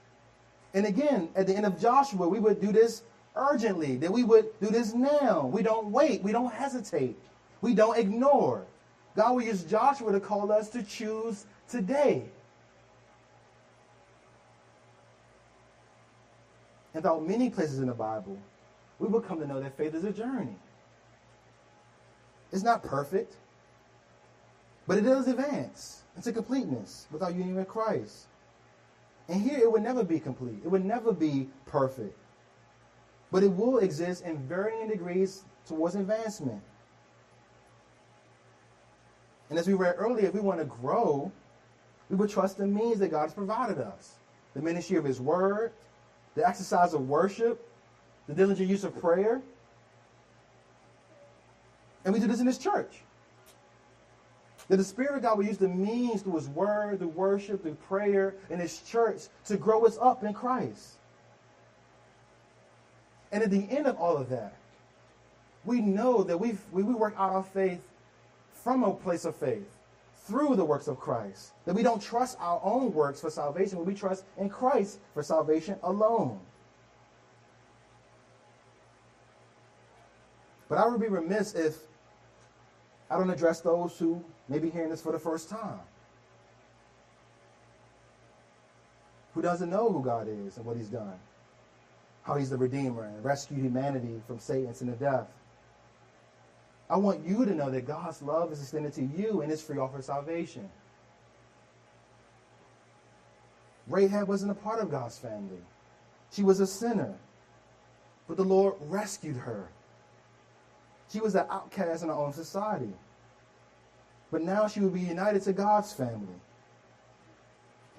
And 0.74 0.86
again, 0.86 1.28
at 1.34 1.46
the 1.46 1.54
end 1.54 1.66
of 1.66 1.80
Joshua, 1.80 2.28
we 2.28 2.38
would 2.38 2.60
do 2.60 2.72
this 2.72 3.02
urgently, 3.34 3.96
that 3.96 4.12
we 4.12 4.24
would 4.24 4.46
do 4.60 4.68
this 4.68 4.94
now. 4.94 5.46
We 5.46 5.62
don't 5.62 5.88
wait, 5.88 6.22
we 6.22 6.32
don't 6.32 6.52
hesitate, 6.52 7.16
we 7.60 7.74
don't 7.74 7.98
ignore. 7.98 8.64
God 9.16 9.34
will 9.34 9.42
use 9.42 9.64
Joshua 9.64 10.12
to 10.12 10.20
call 10.20 10.52
us 10.52 10.68
to 10.70 10.82
choose 10.82 11.46
today. 11.68 12.24
And 16.94 17.02
throughout 17.02 17.26
many 17.26 17.50
places 17.50 17.78
in 17.78 17.86
the 17.86 17.94
Bible, 17.94 18.38
we 18.98 19.08
will 19.08 19.20
come 19.20 19.38
to 19.40 19.46
know 19.46 19.60
that 19.60 19.76
faith 19.76 19.94
is 19.94 20.04
a 20.04 20.12
journey. 20.12 20.56
It's 22.52 22.62
not 22.62 22.82
perfect, 22.82 23.34
but 24.86 24.98
it 24.98 25.02
does 25.02 25.28
advance 25.28 26.02
into 26.16 26.32
completeness 26.32 27.06
without 27.10 27.34
union 27.34 27.56
with 27.56 27.68
Christ. 27.68 28.26
And 29.28 29.40
here 29.40 29.58
it 29.58 29.70
would 29.70 29.82
never 29.82 30.04
be 30.04 30.20
complete. 30.20 30.60
It 30.64 30.68
would 30.68 30.84
never 30.84 31.12
be 31.12 31.48
perfect. 31.66 32.16
But 33.32 33.42
it 33.42 33.48
will 33.48 33.78
exist 33.78 34.24
in 34.24 34.38
varying 34.46 34.88
degrees 34.88 35.44
towards 35.66 35.96
advancement. 35.96 36.62
And 39.50 39.58
as 39.58 39.66
we 39.66 39.74
read 39.74 39.96
earlier, 39.98 40.26
if 40.26 40.34
we 40.34 40.40
want 40.40 40.60
to 40.60 40.64
grow, 40.64 41.32
we 42.08 42.16
would 42.16 42.30
trust 42.30 42.58
the 42.58 42.66
means 42.66 42.98
that 43.00 43.10
God 43.10 43.22
has 43.22 43.34
provided 43.34 43.78
us 43.78 44.14
the 44.54 44.62
ministry 44.62 44.96
of 44.96 45.04
His 45.04 45.20
Word, 45.20 45.72
the 46.34 46.46
exercise 46.46 46.94
of 46.94 47.08
worship, 47.08 47.68
the 48.26 48.34
diligent 48.34 48.68
use 48.68 48.84
of 48.84 48.98
prayer. 48.98 49.42
And 52.04 52.14
we 52.14 52.20
do 52.20 52.26
this 52.26 52.40
in 52.40 52.46
this 52.46 52.58
church. 52.58 53.02
That 54.68 54.78
the 54.78 54.84
Spirit 54.84 55.16
of 55.16 55.22
God 55.22 55.38
will 55.38 55.44
use 55.44 55.58
the 55.58 55.68
means 55.68 56.22
through 56.22 56.36
His 56.36 56.48
Word, 56.48 56.98
through 56.98 57.08
worship, 57.08 57.62
through 57.62 57.74
prayer, 57.74 58.34
in 58.50 58.58
His 58.58 58.80
church 58.82 59.22
to 59.46 59.56
grow 59.56 59.84
us 59.86 59.96
up 60.00 60.24
in 60.24 60.32
Christ. 60.34 60.96
And 63.30 63.42
at 63.42 63.50
the 63.50 63.68
end 63.70 63.86
of 63.86 63.96
all 63.96 64.16
of 64.16 64.28
that, 64.30 64.54
we 65.64 65.80
know 65.80 66.22
that 66.22 66.38
we 66.38 66.56
we 66.72 66.82
work 66.82 67.14
out 67.16 67.32
our 67.32 67.42
faith 67.42 67.80
from 68.52 68.82
a 68.82 68.94
place 68.94 69.24
of 69.24 69.36
faith 69.36 69.68
through 70.26 70.56
the 70.56 70.64
works 70.64 70.88
of 70.88 70.98
Christ. 70.98 71.52
That 71.64 71.74
we 71.74 71.82
don't 71.82 72.02
trust 72.02 72.36
our 72.40 72.60
own 72.62 72.92
works 72.92 73.20
for 73.20 73.30
salvation, 73.30 73.78
but 73.78 73.86
we 73.86 73.94
trust 73.94 74.24
in 74.38 74.48
Christ 74.48 74.98
for 75.14 75.22
salvation 75.22 75.76
alone. 75.82 76.40
But 80.68 80.78
I 80.78 80.88
would 80.88 81.00
be 81.00 81.08
remiss 81.08 81.54
if 81.54 81.76
I 83.08 83.18
don't 83.18 83.30
address 83.30 83.60
those 83.60 83.96
who 83.98 84.24
may 84.48 84.58
be 84.58 84.70
hearing 84.70 84.90
this 84.90 85.02
for 85.02 85.12
the 85.12 85.18
first 85.18 85.48
time. 85.48 85.80
Who 89.34 89.42
doesn't 89.42 89.68
know 89.68 89.92
who 89.92 90.02
God 90.02 90.28
is 90.28 90.56
and 90.56 90.64
what 90.64 90.76
He's 90.76 90.88
done. 90.88 91.18
How 92.22 92.36
He's 92.36 92.50
the 92.50 92.56
Redeemer 92.56 93.04
and 93.04 93.24
rescued 93.24 93.60
humanity 93.60 94.20
from 94.26 94.38
Satan's 94.38 94.80
and 94.80 94.90
the 94.90 94.96
death. 94.96 95.28
I 96.88 96.96
want 96.96 97.26
you 97.26 97.44
to 97.44 97.54
know 97.54 97.70
that 97.70 97.86
God's 97.86 98.22
love 98.22 98.52
is 98.52 98.60
extended 98.60 98.94
to 98.94 99.02
you 99.02 99.42
and 99.42 99.50
is 99.50 99.60
free 99.60 99.78
offer 99.78 99.98
of 99.98 100.04
salvation. 100.04 100.68
Rahab 103.88 104.28
wasn't 104.28 104.52
a 104.52 104.54
part 104.54 104.80
of 104.80 104.90
God's 104.90 105.18
family. 105.18 105.60
She 106.32 106.42
was 106.42 106.60
a 106.60 106.66
sinner. 106.66 107.14
But 108.28 108.36
the 108.36 108.44
Lord 108.44 108.74
rescued 108.80 109.36
her. 109.36 109.68
She 111.12 111.20
was 111.20 111.34
an 111.34 111.46
outcast 111.50 112.02
in 112.02 112.08
her 112.08 112.14
own 112.14 112.32
society. 112.32 112.92
But 114.30 114.42
now 114.42 114.66
she 114.66 114.80
would 114.80 114.94
be 114.94 115.00
united 115.00 115.42
to 115.42 115.52
God's 115.52 115.92
family. 115.92 116.34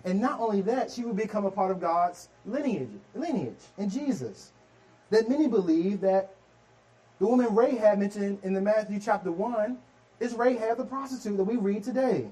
And 0.03 0.21
not 0.21 0.39
only 0.39 0.61
that, 0.61 0.91
she 0.91 1.03
would 1.03 1.17
become 1.17 1.45
a 1.45 1.51
part 1.51 1.71
of 1.71 1.81
God's 1.81 2.29
lineage, 2.45 2.89
lineage 3.15 3.59
in 3.77 3.89
Jesus. 3.89 4.51
That 5.09 5.29
many 5.29 5.47
believe 5.47 6.01
that 6.01 6.35
the 7.19 7.25
woman 7.25 7.55
Rahab 7.55 7.99
mentioned 7.99 8.39
in 8.43 8.53
the 8.53 8.61
Matthew 8.61 8.99
chapter 8.99 9.31
1 9.31 9.77
is 10.19 10.33
Rahab 10.33 10.77
the 10.77 10.85
prostitute 10.85 11.37
that 11.37 11.43
we 11.43 11.55
read 11.55 11.83
today. 11.83 12.27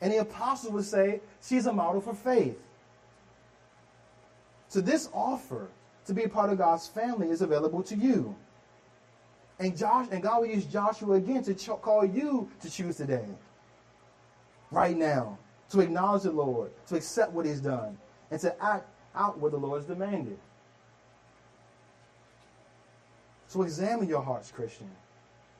And 0.00 0.12
the 0.12 0.18
apostles 0.18 0.72
would 0.72 0.84
say 0.84 1.20
she's 1.40 1.66
a 1.66 1.72
model 1.72 2.00
for 2.00 2.14
faith. 2.14 2.58
So 4.68 4.80
this 4.80 5.08
offer 5.12 5.68
to 6.06 6.14
be 6.14 6.24
a 6.24 6.28
part 6.28 6.50
of 6.50 6.58
God's 6.58 6.88
family 6.88 7.30
is 7.30 7.42
available 7.42 7.82
to 7.84 7.94
you. 7.94 8.34
And 9.62 9.76
Josh 9.76 10.08
and 10.10 10.20
God 10.20 10.40
will 10.40 10.48
use 10.48 10.64
Joshua 10.64 11.14
again 11.14 11.44
to 11.44 11.54
call 11.76 12.04
you 12.04 12.50
to 12.62 12.68
choose 12.68 12.96
today. 12.96 13.24
Right 14.72 14.96
now. 14.96 15.38
To 15.70 15.80
acknowledge 15.80 16.24
the 16.24 16.32
Lord, 16.32 16.70
to 16.88 16.96
accept 16.96 17.32
what 17.32 17.46
he's 17.46 17.60
done, 17.60 17.96
and 18.30 18.38
to 18.40 18.54
act 18.62 18.86
out 19.14 19.38
what 19.38 19.52
the 19.52 19.56
Lord 19.56 19.80
has 19.80 19.88
demanded. 19.88 20.36
So 23.46 23.62
examine 23.62 24.06
your 24.06 24.20
hearts, 24.20 24.50
Christian. 24.50 24.90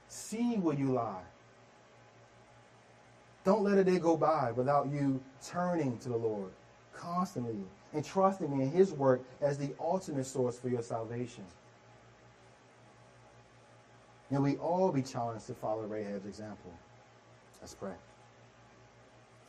See 0.08 0.56
where 0.56 0.76
you 0.76 0.92
lie. 0.92 1.22
Don't 3.44 3.62
let 3.62 3.78
a 3.78 3.84
day 3.84 3.98
go 3.98 4.16
by 4.18 4.52
without 4.52 4.90
you 4.90 5.18
turning 5.46 5.96
to 5.98 6.10
the 6.10 6.16
Lord 6.16 6.50
constantly 6.94 7.56
and 7.94 8.04
trusting 8.04 8.52
in 8.60 8.70
His 8.70 8.92
work 8.92 9.22
as 9.40 9.56
the 9.56 9.70
ultimate 9.80 10.26
source 10.26 10.58
for 10.58 10.68
your 10.68 10.82
salvation. 10.82 11.44
And 14.32 14.42
we 14.42 14.56
all 14.56 14.90
be 14.90 15.02
challenged 15.02 15.46
to 15.48 15.54
follow 15.54 15.82
Rahab's 15.82 16.26
example. 16.26 16.72
Let's 17.60 17.74
pray. 17.74 17.92